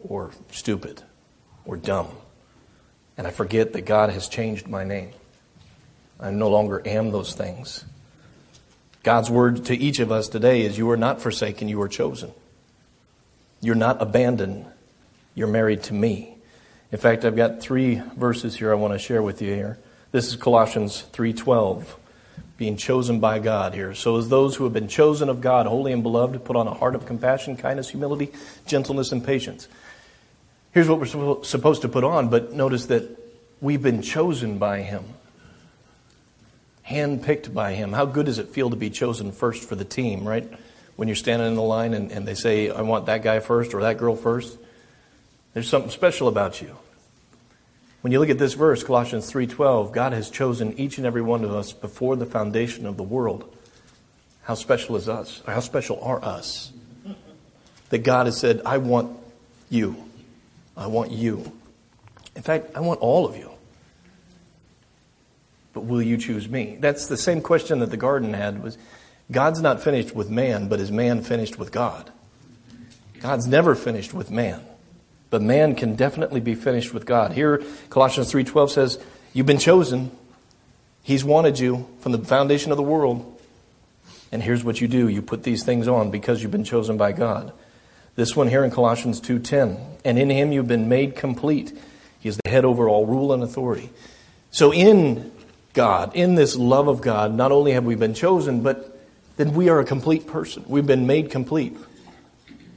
or 0.00 0.32
stupid 0.52 1.02
or 1.64 1.76
dumb. 1.76 2.08
And 3.16 3.26
I 3.26 3.30
forget 3.30 3.72
that 3.72 3.82
God 3.82 4.10
has 4.10 4.28
changed 4.28 4.68
my 4.68 4.84
name. 4.84 5.10
I 6.20 6.30
no 6.30 6.48
longer 6.48 6.82
am 6.84 7.10
those 7.10 7.34
things. 7.34 7.84
God's 9.02 9.30
word 9.30 9.66
to 9.66 9.76
each 9.76 10.00
of 10.00 10.10
us 10.10 10.28
today 10.28 10.62
is 10.62 10.76
you 10.76 10.90
are 10.90 10.96
not 10.96 11.20
forsaken, 11.20 11.68
you 11.68 11.80
are 11.80 11.88
chosen. 11.88 12.32
You're 13.60 13.74
not 13.74 14.02
abandoned, 14.02 14.66
you're 15.34 15.48
married 15.48 15.82
to 15.84 15.94
me. 15.94 16.36
In 16.92 16.98
fact, 16.98 17.24
I've 17.24 17.36
got 17.36 17.60
three 17.60 18.02
verses 18.16 18.56
here 18.56 18.70
I 18.70 18.74
want 18.74 18.92
to 18.92 18.98
share 18.98 19.22
with 19.22 19.42
you 19.42 19.54
here. 19.54 19.78
This 20.12 20.28
is 20.28 20.36
Colossians 20.36 21.04
3:12, 21.12 21.96
being 22.56 22.76
chosen 22.76 23.18
by 23.18 23.40
God 23.40 23.74
here. 23.74 23.92
So 23.92 24.16
as 24.16 24.28
those 24.28 24.56
who 24.56 24.64
have 24.64 24.72
been 24.72 24.88
chosen 24.88 25.28
of 25.28 25.40
God, 25.40 25.66
holy 25.66 25.92
and 25.92 26.02
beloved, 26.02 26.44
put 26.44 26.54
on 26.54 26.68
a 26.68 26.74
heart 26.74 26.94
of 26.94 27.06
compassion, 27.06 27.56
kindness, 27.56 27.88
humility, 27.88 28.30
gentleness, 28.66 29.10
and 29.10 29.24
patience. 29.24 29.68
Here's 30.72 30.88
what 30.88 31.00
we're 31.00 31.42
supposed 31.42 31.82
to 31.82 31.88
put 31.88 32.04
on, 32.04 32.28
but 32.28 32.52
notice 32.52 32.86
that 32.86 33.18
we've 33.60 33.82
been 33.82 34.00
chosen 34.00 34.58
by 34.58 34.82
Him, 34.82 35.04
handpicked 36.88 37.52
by 37.52 37.72
Him. 37.72 37.92
How 37.92 38.04
good 38.04 38.26
does 38.26 38.38
it 38.38 38.48
feel 38.48 38.70
to 38.70 38.76
be 38.76 38.90
chosen 38.90 39.32
first 39.32 39.68
for 39.68 39.74
the 39.74 39.84
team, 39.84 40.26
right? 40.26 40.48
When 40.94 41.08
you're 41.08 41.16
standing 41.16 41.48
in 41.48 41.54
the 41.56 41.62
line 41.62 41.94
and, 41.94 42.12
and 42.12 42.28
they 42.28 42.34
say, 42.34 42.70
I 42.70 42.82
want 42.82 43.06
that 43.06 43.22
guy 43.22 43.40
first 43.40 43.74
or 43.74 43.80
that 43.82 43.98
girl 43.98 44.14
first. 44.14 44.56
There's 45.52 45.68
something 45.68 45.90
special 45.90 46.28
about 46.28 46.62
you. 46.62 46.76
When 48.06 48.12
you 48.12 48.20
look 48.20 48.30
at 48.30 48.38
this 48.38 48.54
verse, 48.54 48.84
Colossians 48.84 49.28
3:12, 49.28 49.90
God 49.90 50.12
has 50.12 50.30
chosen 50.30 50.78
each 50.78 50.96
and 50.96 51.04
every 51.04 51.22
one 51.22 51.42
of 51.42 51.52
us 51.52 51.72
before 51.72 52.14
the 52.14 52.24
foundation 52.24 52.86
of 52.86 52.96
the 52.96 53.02
world. 53.02 53.52
How 54.42 54.54
special 54.54 54.94
is 54.94 55.08
us? 55.08 55.42
How 55.44 55.58
special 55.58 55.98
are 56.00 56.24
us? 56.24 56.70
That 57.88 58.04
God 58.04 58.26
has 58.26 58.38
said, 58.38 58.62
I 58.64 58.78
want 58.78 59.18
you. 59.70 59.96
I 60.76 60.86
want 60.86 61.10
you. 61.10 61.50
In 62.36 62.42
fact, 62.42 62.76
I 62.76 62.80
want 62.80 63.00
all 63.00 63.26
of 63.26 63.36
you. 63.36 63.50
But 65.72 65.80
will 65.80 66.00
you 66.00 66.16
choose 66.16 66.48
me? 66.48 66.78
That's 66.78 67.08
the 67.08 67.16
same 67.16 67.40
question 67.40 67.80
that 67.80 67.90
the 67.90 67.96
garden 67.96 68.34
had 68.34 68.62
was 68.62 68.78
God's 69.32 69.60
not 69.60 69.82
finished 69.82 70.14
with 70.14 70.30
man, 70.30 70.68
but 70.68 70.78
is 70.78 70.92
man 70.92 71.22
finished 71.24 71.58
with 71.58 71.72
God? 71.72 72.12
God's 73.18 73.48
never 73.48 73.74
finished 73.74 74.14
with 74.14 74.30
man. 74.30 74.64
But 75.30 75.42
man 75.42 75.74
can 75.74 75.96
definitely 75.96 76.40
be 76.40 76.54
finished 76.54 76.94
with 76.94 77.04
God. 77.04 77.32
Here, 77.32 77.62
Colossians 77.90 78.32
3.12 78.32 78.70
says, 78.70 78.98
You've 79.32 79.46
been 79.46 79.58
chosen. 79.58 80.10
He's 81.02 81.24
wanted 81.24 81.58
you 81.58 81.88
from 82.00 82.12
the 82.12 82.18
foundation 82.18 82.70
of 82.70 82.76
the 82.76 82.82
world. 82.82 83.40
And 84.32 84.42
here's 84.42 84.64
what 84.64 84.80
you 84.80 84.88
do. 84.88 85.08
You 85.08 85.22
put 85.22 85.42
these 85.42 85.64
things 85.64 85.88
on 85.88 86.10
because 86.10 86.42
you've 86.42 86.52
been 86.52 86.64
chosen 86.64 86.96
by 86.96 87.12
God. 87.12 87.52
This 88.16 88.34
one 88.34 88.48
here 88.48 88.64
in 88.64 88.70
Colossians 88.70 89.20
2.10. 89.20 89.78
And 90.04 90.18
in 90.18 90.30
him 90.30 90.52
you've 90.52 90.68
been 90.68 90.88
made 90.88 91.16
complete. 91.16 91.76
He 92.18 92.28
is 92.28 92.38
the 92.44 92.50
head 92.50 92.64
over 92.64 92.88
all 92.88 93.06
rule 93.06 93.32
and 93.32 93.42
authority. 93.42 93.90
So 94.50 94.72
in 94.72 95.32
God, 95.74 96.14
in 96.16 96.34
this 96.34 96.56
love 96.56 96.88
of 96.88 97.02
God, 97.02 97.34
not 97.34 97.52
only 97.52 97.72
have 97.72 97.84
we 97.84 97.94
been 97.94 98.14
chosen, 98.14 98.62
but 98.62 98.98
then 99.36 99.52
we 99.52 99.68
are 99.68 99.78
a 99.78 99.84
complete 99.84 100.26
person. 100.26 100.64
We've 100.66 100.86
been 100.86 101.06
made 101.06 101.30
complete 101.30 101.76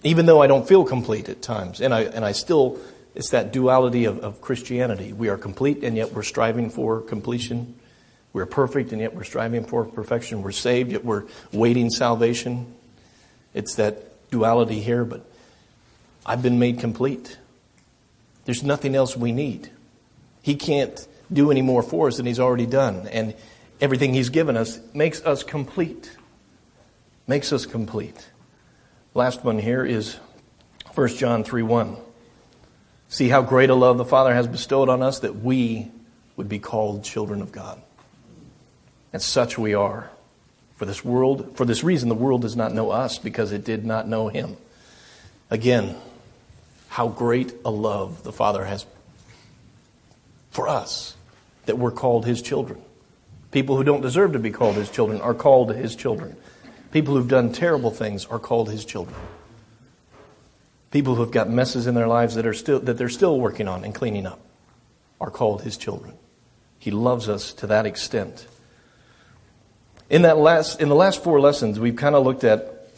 even 0.03 0.25
though 0.25 0.41
I 0.41 0.47
don't 0.47 0.67
feel 0.67 0.85
complete 0.85 1.29
at 1.29 1.41
times. 1.41 1.81
And 1.81 1.93
I, 1.93 2.03
and 2.03 2.23
I 2.23 2.31
still, 2.31 2.79
it's 3.15 3.29
that 3.31 3.51
duality 3.51 4.05
of, 4.05 4.19
of 4.19 4.41
Christianity. 4.41 5.13
We 5.13 5.29
are 5.29 5.37
complete 5.37 5.83
and 5.83 5.97
yet 5.97 6.13
we're 6.13 6.23
striving 6.23 6.69
for 6.69 7.01
completion. 7.01 7.75
We're 8.31 8.45
perfect 8.45 8.91
and 8.91 9.01
yet 9.01 9.15
we're 9.15 9.23
striving 9.23 9.65
for 9.65 9.85
perfection. 9.85 10.41
We're 10.41 10.51
saved 10.51 10.91
yet 10.91 11.03
we're 11.03 11.25
waiting 11.51 11.89
salvation. 11.89 12.73
It's 13.53 13.75
that 13.75 14.29
duality 14.29 14.79
here, 14.79 15.03
but 15.03 15.25
I've 16.25 16.41
been 16.41 16.59
made 16.59 16.79
complete. 16.79 17.37
There's 18.45 18.63
nothing 18.63 18.95
else 18.95 19.17
we 19.17 19.31
need. 19.31 19.69
He 20.41 20.55
can't 20.55 21.07
do 21.31 21.51
any 21.51 21.61
more 21.61 21.83
for 21.83 22.07
us 22.07 22.17
than 22.17 22.25
He's 22.25 22.39
already 22.39 22.65
done. 22.65 23.07
And 23.07 23.35
everything 23.81 24.13
He's 24.13 24.29
given 24.29 24.55
us 24.55 24.79
makes 24.93 25.23
us 25.25 25.43
complete. 25.43 26.15
Makes 27.27 27.51
us 27.51 27.65
complete. 27.65 28.29
Last 29.13 29.43
one 29.43 29.57
here 29.57 29.83
is 29.83 30.17
1 30.93 31.07
John 31.15 31.43
3 31.43 31.63
1. 31.63 31.97
See 33.09 33.29
how 33.29 33.41
great 33.41 33.71
a 33.71 33.75
love 33.75 33.97
the 33.97 34.05
Father 34.05 34.33
has 34.33 34.47
bestowed 34.47 34.87
on 34.87 35.01
us 35.01 35.19
that 35.19 35.37
we 35.37 35.89
would 36.35 36.47
be 36.47 36.59
called 36.59 37.03
children 37.03 37.41
of 37.41 37.51
God. 37.51 37.81
And 39.11 39.21
such 39.21 39.57
we 39.57 39.73
are. 39.73 40.11
For 40.75 40.85
this 40.85 41.03
world, 41.03 41.57
for 41.57 41.65
this 41.65 41.83
reason, 41.83 42.07
the 42.07 42.15
world 42.15 42.41
does 42.41 42.55
not 42.55 42.73
know 42.73 42.91
us 42.91 43.17
because 43.17 43.51
it 43.51 43.65
did 43.65 43.83
not 43.83 44.07
know 44.07 44.29
him. 44.29 44.55
Again, 45.49 45.97
how 46.87 47.09
great 47.09 47.53
a 47.65 47.71
love 47.71 48.23
the 48.23 48.31
Father 48.31 48.63
has 48.63 48.85
for 50.51 50.69
us 50.69 51.17
that 51.65 51.77
we're 51.77 51.91
called 51.91 52.25
his 52.25 52.41
children. 52.41 52.81
People 53.51 53.75
who 53.75 53.83
don't 53.83 54.01
deserve 54.01 54.33
to 54.33 54.39
be 54.39 54.51
called 54.51 54.75
his 54.75 54.89
children 54.89 55.19
are 55.19 55.33
called 55.33 55.75
his 55.75 55.95
children. 55.95 56.37
People 56.91 57.15
who've 57.15 57.27
done 57.27 57.51
terrible 57.51 57.91
things 57.91 58.25
are 58.25 58.39
called 58.39 58.69
his 58.69 58.83
children. 58.83 59.15
People 60.91 61.15
who've 61.15 61.31
got 61.31 61.49
messes 61.49 61.85
in 61.85 61.93
their 61.93 62.07
lives 62.07 62.35
that 62.35 62.47
are 62.47 62.53
still 62.53 62.79
that 62.79 62.97
they're 62.97 63.09
still 63.09 63.39
working 63.39 63.67
on 63.67 63.83
and 63.83 63.93
cleaning 63.93 64.25
up 64.25 64.39
are 65.21 65.29
called 65.29 65.61
his 65.61 65.77
children. 65.77 66.13
He 66.79 66.89
loves 66.89 67.29
us 67.29 67.53
to 67.55 67.67
that 67.67 67.85
extent. 67.85 68.47
In 70.09 70.23
that 70.23 70.37
last 70.37 70.81
in 70.81 70.89
the 70.89 70.95
last 70.95 71.23
four 71.23 71.39
lessons, 71.39 71.79
we've 71.79 71.95
kind 71.95 72.15
of 72.15 72.25
looked 72.25 72.43
at 72.43 72.89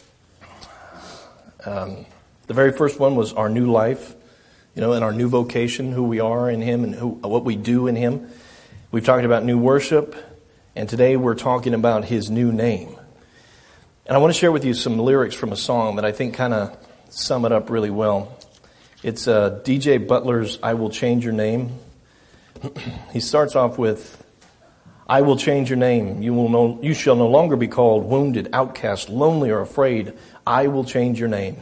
um, 1.65 2.06
the 2.47 2.54
very 2.54 2.71
first 2.71 2.99
one 2.99 3.15
was 3.15 3.34
our 3.34 3.49
new 3.49 3.69
life, 3.69 4.15
you 4.73 4.82
know, 4.82 4.93
and 4.93 5.04
our 5.04 5.12
new 5.12 5.27
vocation, 5.27 5.91
who 5.91 6.04
we 6.04 6.21
are 6.21 6.49
in 6.49 6.62
Him, 6.62 6.86
and 6.86 6.95
who, 6.95 7.10
what 7.10 7.43
we 7.43 7.58
do 7.58 7.88
in 7.88 7.95
Him. 7.95 8.30
We've 8.91 9.06
talked 9.06 9.25
about 9.25 9.43
new 9.43 9.58
worship, 9.58 10.15
and 10.75 10.88
today 10.88 11.17
we're 11.17 11.36
talking 11.36 11.73
about 11.73 12.06
His 12.06 12.30
new 12.30 12.51
name. 12.54 12.95
And 14.08 14.16
I 14.16 14.20
want 14.20 14.34
to 14.34 14.40
share 14.40 14.52
with 14.52 14.66
you 14.66 14.74
some 14.74 14.98
lyrics 14.98 15.36
from 15.36 15.52
a 15.52 15.56
song 15.56 15.98
that 15.98 16.06
I 16.06 16.12
think 16.12 16.34
kind 16.34 16.56
of 16.56 16.76
sum 17.10 17.46
it 17.46 17.52
up 17.52 17.70
really 17.70 17.92
well. 17.92 18.36
It's 19.04 19.28
uh, 19.28 19.62
DJ 19.64 20.06
Butler's 20.06 20.58
I 20.64 20.74
Will 20.74 20.90
Change 20.90 21.24
Your 21.24 21.34
Name. 21.34 21.78
he 23.12 23.20
starts 23.20 23.56
off 23.56 23.78
with, 23.78 24.26
I 25.08 25.22
will 25.22 25.38
change 25.38 25.70
your 25.70 25.78
name. 25.78 26.24
You, 26.24 26.34
will 26.34 26.50
no, 26.50 26.80
you 26.82 26.96
shall 26.96 27.16
no 27.16 27.28
longer 27.28 27.56
be 27.56 27.68
called 27.68 28.06
wounded, 28.06 28.50
outcast, 28.54 29.10
lonely, 29.10 29.52
or 29.52 29.62
afraid. 29.62 30.14
I 30.48 30.66
will 30.68 30.84
change 30.84 31.20
your 31.20 31.30
name. 31.30 31.58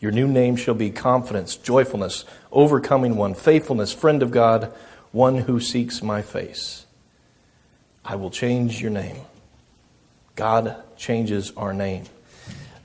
Your 0.00 0.10
new 0.10 0.26
name 0.26 0.56
shall 0.56 0.74
be 0.74 0.90
confidence, 0.90 1.54
joyfulness, 1.54 2.24
overcoming 2.50 3.16
one, 3.16 3.34
faithfulness, 3.34 3.92
friend 3.92 4.20
of 4.20 4.32
God, 4.32 4.74
one 5.12 5.38
who 5.38 5.60
seeks 5.60 6.02
my 6.02 6.22
face. 6.22 6.86
I 8.04 8.16
will 8.16 8.30
change 8.30 8.82
your 8.82 8.90
name. 8.90 9.18
God 10.36 10.82
changes 10.96 11.52
our 11.56 11.72
name. 11.72 12.04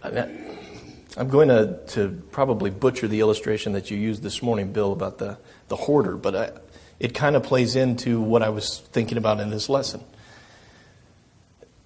I'm 0.04 1.28
going 1.28 1.48
to, 1.50 1.80
to 1.88 2.22
probably 2.32 2.70
butcher 2.70 3.08
the 3.08 3.20
illustration 3.20 3.74
that 3.74 3.90
you 3.90 3.98
used 3.98 4.22
this 4.22 4.42
morning, 4.42 4.72
Bill, 4.72 4.94
about 4.94 5.18
the, 5.18 5.38
the 5.68 5.76
hoarder, 5.76 6.16
but 6.16 6.36
I, 6.36 6.52
it 7.00 7.14
kind 7.14 7.36
of 7.36 7.44
plays 7.44 7.76
into 7.76 8.22
what 8.22 8.44
I 8.44 8.50
was 8.50 8.80
thinking 8.92 9.18
about 9.18 9.40
in 9.40 9.50
this 9.50 9.68
lesson. 9.68 10.04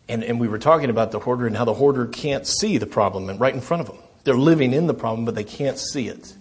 And, 0.10 0.24
and 0.24 0.40
we 0.40 0.48
were 0.48 0.60
talking 0.60 0.90
about 0.90 1.12
the 1.12 1.20
hoarder 1.20 1.48
and 1.48 1.56
how 1.56 1.66
the 1.66 1.74
hoarder 1.74 2.08
can't 2.08 2.46
see 2.46 2.78
the 2.78 2.86
problem 2.86 3.38
right 3.38 3.54
in 3.54 3.62
front 3.62 3.82
of 3.82 3.88
them. 3.88 3.98
They're 4.26 4.38
living 4.38 4.74
in 4.74 4.88
the 4.88 4.94
problem, 4.94 5.26
but 5.26 5.36
they 5.36 5.44
can't 5.44 5.80
see 5.80 6.08
it. 6.10 6.34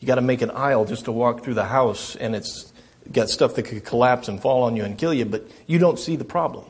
You 0.00 0.06
got 0.06 0.16
to 0.16 0.22
make 0.22 0.42
an 0.42 0.50
aisle 0.50 0.84
just 0.84 1.04
to 1.04 1.12
walk 1.12 1.44
through 1.44 1.54
the 1.54 1.64
house, 1.64 2.16
and 2.16 2.34
it's 2.34 2.72
got 3.12 3.28
stuff 3.28 3.54
that 3.54 3.62
could 3.64 3.84
collapse 3.84 4.28
and 4.28 4.40
fall 4.40 4.64
on 4.64 4.76
you 4.76 4.84
and 4.84 4.98
kill 4.98 5.14
you, 5.14 5.24
but 5.24 5.46
you 5.66 5.78
don't 5.78 5.98
see 5.98 6.16
the 6.16 6.24
problem. 6.24 6.64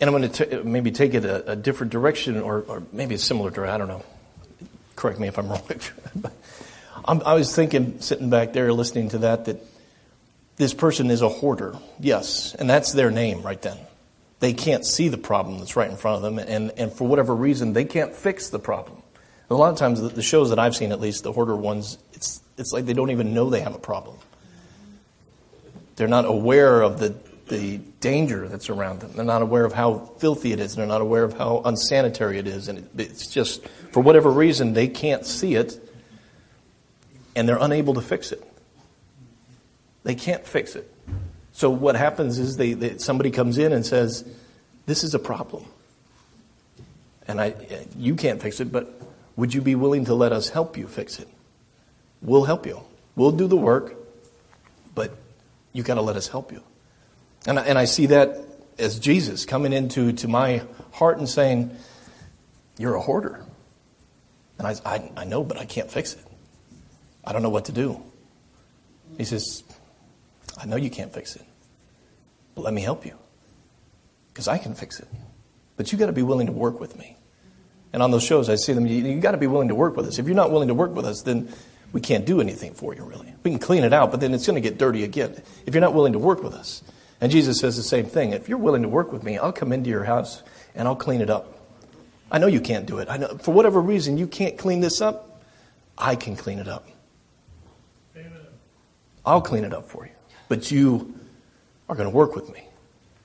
And 0.00 0.08
I'm 0.08 0.16
going 0.16 0.30
to 0.30 0.46
t- 0.46 0.62
maybe 0.62 0.90
take 0.90 1.14
it 1.14 1.24
a, 1.24 1.52
a 1.52 1.56
different 1.56 1.92
direction 1.92 2.40
or, 2.40 2.62
or, 2.62 2.82
maybe 2.90 3.14
a 3.14 3.18
similar 3.18 3.50
direction. 3.50 3.74
I 3.74 3.78
don't 3.78 3.88
know. 3.88 4.02
Correct 4.96 5.20
me 5.20 5.28
if 5.28 5.38
I'm 5.38 5.48
wrong. 5.48 5.62
I'm, 7.04 7.22
I 7.22 7.34
was 7.34 7.54
thinking, 7.54 8.00
sitting 8.00 8.30
back 8.30 8.52
there 8.52 8.72
listening 8.72 9.10
to 9.10 9.18
that, 9.18 9.46
that 9.46 9.64
this 10.56 10.74
person 10.74 11.10
is 11.10 11.22
a 11.22 11.28
hoarder. 11.28 11.74
Yes, 11.98 12.54
and 12.54 12.68
that's 12.68 12.92
their 12.92 13.10
name 13.10 13.42
right 13.42 13.60
then. 13.60 13.78
They 14.40 14.52
can't 14.52 14.86
see 14.86 15.08
the 15.08 15.18
problem 15.18 15.58
that's 15.58 15.76
right 15.76 15.90
in 15.90 15.96
front 15.96 16.16
of 16.16 16.22
them, 16.22 16.38
and, 16.38 16.72
and 16.78 16.92
for 16.92 17.06
whatever 17.06 17.34
reason, 17.34 17.72
they 17.72 17.84
can't 17.84 18.14
fix 18.14 18.48
the 18.48 18.58
problem. 18.58 19.02
a 19.50 19.54
lot 19.54 19.70
of 19.70 19.78
times, 19.78 20.00
the 20.00 20.22
shows 20.22 20.50
that 20.50 20.58
I've 20.58 20.76
seen, 20.76 20.92
at 20.92 21.00
least, 21.00 21.24
the 21.24 21.32
hoarder 21.32 21.56
ones, 21.56 21.98
it's, 22.14 22.40
it's 22.56 22.72
like 22.72 22.86
they 22.86 22.94
don't 22.94 23.10
even 23.10 23.34
know 23.34 23.50
they 23.50 23.60
have 23.60 23.74
a 23.74 23.78
problem. 23.78 24.16
They're 25.96 26.08
not 26.08 26.24
aware 26.24 26.80
of 26.80 27.00
the, 27.00 27.14
the 27.50 27.78
danger 27.98 28.48
that's 28.48 28.70
around 28.70 29.00
them. 29.00 29.12
They're 29.14 29.24
not 29.24 29.42
aware 29.42 29.64
of 29.64 29.72
how 29.72 29.98
filthy 30.18 30.52
it 30.52 30.60
is. 30.60 30.76
They're 30.76 30.86
not 30.86 31.00
aware 31.00 31.24
of 31.24 31.36
how 31.36 31.60
unsanitary 31.64 32.38
it 32.38 32.46
is. 32.46 32.68
And 32.68 32.88
it's 32.96 33.26
just, 33.26 33.66
for 33.92 34.00
whatever 34.00 34.30
reason, 34.30 34.72
they 34.72 34.86
can't 34.86 35.26
see 35.26 35.56
it, 35.56 35.78
and 37.36 37.48
they're 37.48 37.58
unable 37.60 37.94
to 37.94 38.00
fix 38.00 38.32
it. 38.32 38.42
They 40.04 40.14
can't 40.14 40.46
fix 40.46 40.76
it. 40.76 40.90
So 41.52 41.70
what 41.70 41.96
happens 41.96 42.38
is 42.38 42.56
they, 42.56 42.72
they, 42.72 42.98
somebody 42.98 43.30
comes 43.30 43.58
in 43.58 43.72
and 43.72 43.84
says, 43.84 44.24
"This 44.86 45.04
is 45.04 45.14
a 45.14 45.18
problem, 45.18 45.66
and 47.28 47.40
I, 47.40 47.54
you 47.98 48.14
can't 48.14 48.40
fix 48.40 48.60
it, 48.60 48.72
but 48.72 48.88
would 49.36 49.52
you 49.52 49.60
be 49.60 49.74
willing 49.74 50.06
to 50.06 50.14
let 50.14 50.32
us 50.32 50.48
help 50.48 50.78
you 50.78 50.86
fix 50.86 51.18
it? 51.18 51.28
We'll 52.22 52.44
help 52.44 52.64
you. 52.64 52.80
We'll 53.16 53.32
do 53.32 53.46
the 53.46 53.56
work, 53.56 53.94
but 54.94 55.16
you 55.72 55.82
got 55.82 55.96
to 55.96 56.02
let 56.02 56.16
us 56.16 56.28
help 56.28 56.52
you." 56.52 56.62
And 57.46 57.58
I, 57.58 57.62
and 57.62 57.78
I 57.78 57.84
see 57.86 58.06
that 58.06 58.38
as 58.78 58.98
Jesus 58.98 59.44
coming 59.44 59.72
into 59.72 60.12
to 60.12 60.28
my 60.28 60.62
heart 60.92 61.18
and 61.18 61.28
saying, 61.28 61.76
"You're 62.78 62.94
a 62.94 63.00
hoarder," 63.00 63.44
and 64.58 64.66
I, 64.66 64.74
I, 64.84 65.12
I 65.16 65.24
know, 65.24 65.42
but 65.44 65.58
I 65.58 65.64
can't 65.64 65.90
fix 65.90 66.14
it. 66.14 66.24
I 67.24 67.32
don't 67.32 67.42
know 67.42 67.50
what 67.50 67.66
to 67.66 67.72
do. 67.72 68.02
He 69.18 69.24
says, 69.24 69.62
I 70.60 70.66
know 70.66 70.76
you 70.76 70.90
can't 70.90 71.12
fix 71.12 71.36
it. 71.36 71.44
But 72.54 72.62
let 72.62 72.74
me 72.74 72.82
help 72.82 73.04
you. 73.04 73.16
Because 74.32 74.48
I 74.48 74.58
can 74.58 74.74
fix 74.74 75.00
it. 75.00 75.08
But 75.76 75.92
you 75.92 75.98
got 75.98 76.06
to 76.06 76.12
be 76.12 76.22
willing 76.22 76.46
to 76.46 76.52
work 76.52 76.80
with 76.80 76.98
me. 76.98 77.16
And 77.92 78.02
on 78.02 78.10
those 78.10 78.22
shows, 78.22 78.48
I 78.48 78.54
see 78.54 78.72
them, 78.72 78.86
you, 78.86 79.02
you 79.02 79.20
got 79.20 79.32
to 79.32 79.38
be 79.38 79.46
willing 79.46 79.68
to 79.68 79.74
work 79.74 79.96
with 79.96 80.06
us. 80.06 80.18
If 80.18 80.26
you're 80.26 80.36
not 80.36 80.50
willing 80.50 80.68
to 80.68 80.74
work 80.74 80.94
with 80.94 81.04
us, 81.04 81.22
then 81.22 81.52
we 81.92 82.00
can't 82.00 82.24
do 82.24 82.40
anything 82.40 82.74
for 82.74 82.94
you, 82.94 83.02
really. 83.02 83.34
We 83.42 83.50
can 83.50 83.58
clean 83.58 83.82
it 83.82 83.92
out, 83.92 84.10
but 84.10 84.20
then 84.20 84.32
it's 84.32 84.46
going 84.46 84.62
to 84.62 84.68
get 84.68 84.78
dirty 84.78 85.02
again 85.02 85.42
if 85.66 85.74
you're 85.74 85.80
not 85.80 85.94
willing 85.94 86.12
to 86.12 86.18
work 86.18 86.42
with 86.42 86.54
us. 86.54 86.82
And 87.20 87.30
Jesus 87.30 87.58
says 87.58 87.76
the 87.76 87.82
same 87.82 88.06
thing. 88.06 88.32
If 88.32 88.48
you're 88.48 88.58
willing 88.58 88.82
to 88.82 88.88
work 88.88 89.12
with 89.12 89.22
me, 89.22 89.36
I'll 89.38 89.52
come 89.52 89.72
into 89.72 89.90
your 89.90 90.04
house 90.04 90.42
and 90.74 90.88
I'll 90.88 90.96
clean 90.96 91.20
it 91.20 91.30
up. 91.30 91.58
I 92.30 92.38
know 92.38 92.46
you 92.46 92.60
can't 92.60 92.86
do 92.86 92.98
it. 92.98 93.08
I 93.10 93.16
know 93.18 93.36
for 93.38 93.52
whatever 93.52 93.80
reason 93.80 94.16
you 94.16 94.26
can't 94.26 94.56
clean 94.56 94.80
this 94.80 95.00
up. 95.00 95.42
I 95.98 96.16
can 96.16 96.36
clean 96.36 96.58
it 96.58 96.68
up. 96.68 96.88
Amen. 98.16 98.32
I'll 99.26 99.42
clean 99.42 99.64
it 99.64 99.74
up 99.74 99.88
for 99.88 100.06
you. 100.06 100.12
But 100.48 100.70
you 100.70 101.14
are 101.88 101.96
going 101.96 102.08
to 102.08 102.14
work 102.14 102.34
with 102.34 102.50
me. 102.52 102.66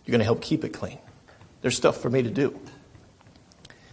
You're 0.05 0.11
going 0.11 0.19
to 0.19 0.25
help 0.25 0.41
keep 0.41 0.63
it 0.65 0.69
clean. 0.69 0.97
There's 1.61 1.77
stuff 1.77 2.01
for 2.01 2.09
me 2.09 2.21
to 2.23 2.29
do. 2.29 2.59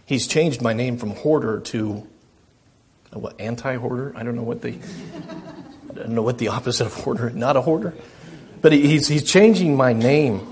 He's 0.05 0.27
changed 0.27 0.61
my 0.61 0.73
name 0.73 0.97
from 0.97 1.11
hoarder 1.11 1.61
to 1.61 2.07
what 3.11 3.39
anti-hoarder. 3.39 4.13
I 4.15 4.23
don't 4.23 4.35
know 4.35 4.43
what 4.43 4.61
the 4.61 4.77
I 5.91 5.93
don't 5.93 6.09
know 6.09 6.23
what 6.23 6.39
the 6.39 6.49
opposite 6.49 6.87
of 6.87 6.93
hoarder. 6.93 7.29
Not 7.29 7.55
a 7.55 7.61
hoarder, 7.61 7.93
but 8.63 8.71
he's 8.71 9.07
he's 9.07 9.23
changing 9.23 9.77
my 9.77 9.93
name. 9.93 10.49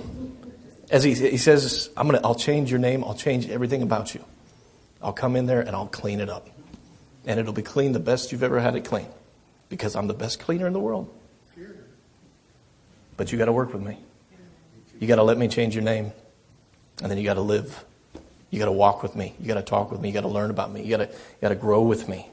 As 0.92 1.04
he, 1.04 1.16
he 1.16 1.38
says, 1.38 1.90
I'm 1.98 2.06
gonna 2.06 2.22
I'll 2.24 2.36
change 2.36 2.70
your 2.70 2.80
name. 2.80 3.04
I'll 3.04 3.16
change 3.16 3.50
everything 3.50 3.82
about 3.82 4.14
you. 4.14 4.24
I'll 5.02 5.14
come 5.14 5.36
in 5.36 5.48
there 5.48 5.62
and 5.62 5.76
I'll 5.76 5.88
clean 5.88 6.20
it 6.20 6.30
up, 6.30 6.48
and 7.26 7.40
it'll 7.40 7.54
be 7.54 7.64
clean 7.64 7.94
the 7.94 8.00
best 8.00 8.32
you've 8.32 8.44
ever 8.44 8.60
had 8.60 8.76
it 8.76 8.86
clean, 8.86 9.08
because 9.70 9.96
I'm 9.96 10.06
the 10.06 10.14
best 10.14 10.40
cleaner 10.40 10.68
in 10.68 10.74
the 10.74 10.80
world. 10.80 11.10
But 13.18 13.32
you 13.32 13.38
got 13.38 13.46
to 13.46 13.52
work 13.52 13.74
with 13.74 13.84
me. 13.84 13.98
You 15.00 15.08
got 15.08 15.18
to 15.18 15.24
let 15.24 15.38
me 15.38 15.48
change 15.48 15.76
your 15.76 15.84
name. 15.84 16.12
And 17.02 17.12
then 17.12 17.18
you 17.18 17.24
got 17.24 17.36
to 17.36 17.42
live. 17.42 17.84
You 18.50 18.60
got 18.60 18.66
to 18.66 18.72
walk 18.72 19.04
with 19.04 19.16
me. 19.16 19.36
You 19.40 19.48
got 19.48 19.56
to 19.56 19.62
talk 19.62 19.92
with 19.92 20.02
me. 20.02 20.10
You 20.10 20.14
got 20.14 20.22
to 20.22 20.28
learn 20.28 20.50
about 20.50 20.72
me. 20.72 20.84
You 20.84 20.98
got 20.98 21.06
to, 21.06 21.08
you 21.08 21.42
got 21.42 21.50
to 21.50 21.56
grow 21.56 21.82
with 21.82 22.08
me. 22.10 22.28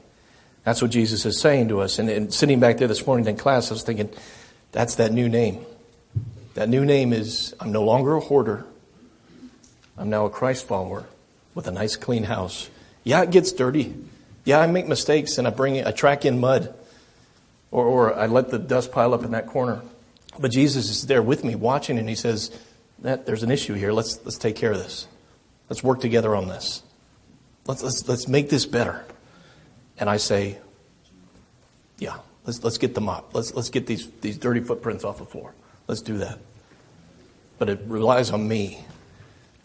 That's 0.63 0.81
what 0.81 0.89
Jesus 0.89 1.25
is 1.25 1.39
saying 1.39 1.67
to 1.69 1.81
us. 1.81 1.99
And, 1.99 2.09
and 2.09 2.33
sitting 2.33 2.59
back 2.59 2.77
there 2.77 2.87
this 2.87 3.05
morning 3.05 3.27
in 3.27 3.37
class, 3.37 3.69
I 3.69 3.75
was 3.75 3.83
thinking, 3.83 4.09
that's 4.71 4.95
that 4.95 5.11
new 5.11 5.29
name. 5.29 5.65
That 6.53 6.69
new 6.69 6.85
name 6.85 7.13
is 7.13 7.55
I'm 7.59 7.71
no 7.71 7.83
longer 7.83 8.15
a 8.15 8.19
hoarder. 8.19 8.65
I'm 9.97 10.09
now 10.09 10.25
a 10.25 10.29
Christ 10.29 10.67
follower 10.67 11.05
with 11.55 11.67
a 11.67 11.71
nice 11.71 11.95
clean 11.95 12.23
house. 12.23 12.69
Yeah, 13.03 13.23
it 13.23 13.31
gets 13.31 13.51
dirty. 13.51 13.95
Yeah, 14.45 14.59
I 14.59 14.67
make 14.67 14.87
mistakes 14.87 15.37
and 15.37 15.47
I 15.47 15.51
bring 15.51 15.85
I 15.85 15.91
track 15.91 16.25
in 16.25 16.39
mud. 16.39 16.73
Or, 17.71 17.85
or 17.85 18.15
I 18.17 18.25
let 18.25 18.49
the 18.49 18.57
dust 18.57 18.91
pile 18.91 19.13
up 19.13 19.23
in 19.23 19.31
that 19.31 19.45
corner. 19.45 19.81
But 20.39 20.51
Jesus 20.51 20.89
is 20.89 21.05
there 21.05 21.21
with 21.21 21.43
me 21.43 21.53
watching 21.53 21.99
and 21.99 22.09
he 22.09 22.15
says, 22.15 22.49
that 23.01 23.25
there's 23.25 23.43
an 23.43 23.51
issue 23.51 23.73
here. 23.73 23.91
Let's, 23.91 24.19
let's 24.25 24.37
take 24.37 24.55
care 24.55 24.71
of 24.71 24.77
this. 24.77 25.07
Let's 25.69 25.83
work 25.83 26.01
together 26.01 26.35
on 26.35 26.47
this. 26.47 26.83
Let's, 27.65 27.83
let's, 27.83 28.07
let's 28.07 28.27
make 28.27 28.49
this 28.49 28.65
better. 28.65 29.05
And 29.97 30.09
I 30.09 30.17
say, 30.17 30.57
yeah, 31.97 32.17
let's, 32.49 32.63
let's 32.63 32.77
get 32.79 32.95
the 32.95 33.01
mop. 33.01 33.35
Let's, 33.35 33.53
let's 33.53 33.69
get 33.69 33.85
these, 33.85 34.09
these 34.21 34.37
dirty 34.37 34.59
footprints 34.59 35.03
off 35.03 35.19
the 35.19 35.25
floor. 35.25 35.53
Let's 35.87 36.01
do 36.01 36.17
that. 36.17 36.39
But 37.59 37.69
it 37.69 37.81
relies 37.85 38.31
on 38.31 38.47
me. 38.47 38.83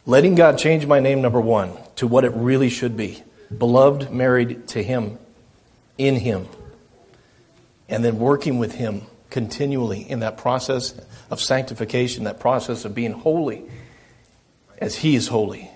Letting 0.05 0.35
God 0.35 0.59
change 0.59 0.87
my 0.87 1.01
name, 1.01 1.23
number 1.23 1.41
one, 1.41 1.73
to 1.97 2.07
what 2.07 2.25
it 2.25 2.33
really 2.35 2.69
should 2.69 2.95
be. 2.95 3.23
Beloved, 3.57 4.11
married 4.11 4.69
to 4.69 4.83
Him, 4.83 5.19
in 5.97 6.17
Him. 6.17 6.47
And 7.89 8.05
then 8.05 8.19
working 8.19 8.59
with 8.59 8.75
Him 8.75 9.03
continually 9.31 10.03
in 10.03 10.21
that 10.21 10.37
process 10.37 10.95
of 11.31 11.41
sanctification, 11.41 12.25
that 12.25 12.39
process 12.39 12.85
of 12.85 12.95
being 12.95 13.13
holy 13.13 13.65
as 14.77 14.97
He 14.97 15.17
is 15.17 15.29
holy. 15.29 15.71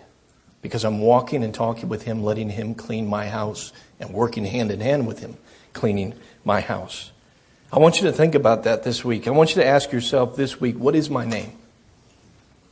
Because 0.63 0.85
I'm 0.85 1.01
walking 1.01 1.45
and 1.45 1.55
talking 1.55 1.89
with 1.89 2.03
Him, 2.03 2.23
letting 2.23 2.51
Him 2.51 2.75
clean 2.75 3.07
my 3.07 3.29
house, 3.29 3.73
and 4.01 4.11
working 4.11 4.45
hand 4.45 4.71
in 4.71 4.81
hand 4.81 5.07
with 5.07 5.21
Him, 5.21 5.37
cleaning 5.73 6.15
my 6.45 6.61
house. 6.61 7.13
I 7.73 7.79
want 7.79 8.01
you 8.01 8.07
to 8.07 8.13
think 8.13 8.35
about 8.35 8.65
that 8.65 8.83
this 8.83 9.05
week. 9.05 9.29
I 9.29 9.31
want 9.31 9.51
you 9.55 9.63
to 9.63 9.67
ask 9.67 9.93
yourself 9.93 10.37
this 10.37 10.61
week 10.61 10.79
what 10.79 10.95
is 10.95 11.11
my 11.11 11.25
name? 11.25 11.53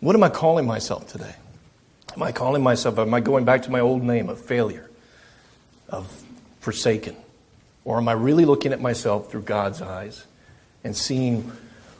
What 0.01 0.17
am 0.17 0.23
I 0.23 0.29
calling 0.29 0.67
myself 0.67 1.07
today? 1.07 1.35
Am 2.15 2.23
I 2.23 2.33
calling 2.33 2.63
myself, 2.63 2.99
am 2.99 3.13
I 3.13 3.21
going 3.21 3.45
back 3.45 3.63
to 3.63 3.71
my 3.71 3.81
old 3.81 4.03
name 4.03 4.29
of 4.29 4.41
failure, 4.41 4.89
of 5.89 6.11
forsaken? 6.61 7.15
Or 7.85 7.99
am 7.99 8.09
I 8.09 8.13
really 8.13 8.45
looking 8.45 8.73
at 8.73 8.81
myself 8.81 9.31
through 9.31 9.43
God's 9.43 9.83
eyes? 9.83 10.25
and 10.87 10.97
seeing 10.97 11.51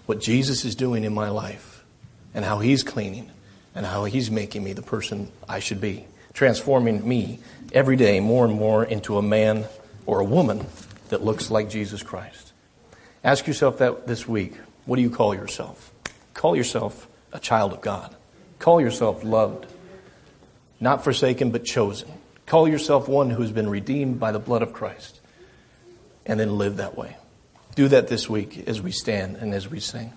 what 0.07 0.21
Jesus 0.21 0.65
is 0.65 0.77
doing 0.77 1.03
in 1.03 1.13
my 1.13 1.29
life 1.29 1.85
and 2.33 2.45
how 2.45 2.61
He's 2.61 2.85
cleaning 2.85 3.29
and 3.77 3.87
how 3.87 4.05
He's 4.05 4.31
making 4.31 4.65
me 4.65 4.73
the 4.73 4.83
person 4.83 5.31
I 5.49 5.61
should 5.61 5.81
be, 5.81 6.07
transforming 6.33 7.07
me 7.07 7.39
every 7.73 7.95
day 7.95 8.19
more 8.19 8.45
and 8.45 8.55
more 8.55 8.83
into 8.83 9.19
a 9.19 9.23
man 9.23 9.67
or 10.07 10.19
a 10.19 10.25
woman 10.25 10.67
that 11.11 11.23
looks 11.23 11.51
like 11.51 11.71
Jesus 11.71 12.03
Christ. 12.03 12.53
Ask 13.23 13.47
yourself 13.47 13.79
that 13.79 14.09
this 14.09 14.27
week. 14.27 14.55
What 14.87 14.97
do 14.97 15.03
you 15.03 15.11
call 15.11 15.35
yourself? 15.35 15.93
Call 16.33 16.57
yourself 16.57 17.07
a 17.33 17.39
child 17.39 17.73
of 17.73 17.81
God. 17.81 18.17
Call 18.59 18.81
yourself 18.81 19.23
loved, 19.23 19.67
not 20.81 21.05
forsaken, 21.05 21.51
but 21.51 21.65
chosen. 21.65 22.09
Call 22.47 22.67
yourself 22.69 23.09
one 23.09 23.31
who 23.31 23.43
has 23.43 23.53
been 23.53 23.69
redeemed 23.69 24.19
by 24.19 24.33
the 24.33 24.39
blood 24.39 24.63
of 24.63 24.73
Christ. 24.73 25.21
And 26.25 26.41
then 26.41 26.57
live 26.57 26.79
that 26.79 26.97
way. 26.97 27.17
Do 27.75 27.89
that 27.89 28.09
this 28.09 28.29
week 28.29 28.67
as 28.67 28.81
we 28.81 28.91
stand 28.91 29.37
and 29.37 29.53
as 29.53 29.69
we 29.69 29.81
sing. 29.81 30.13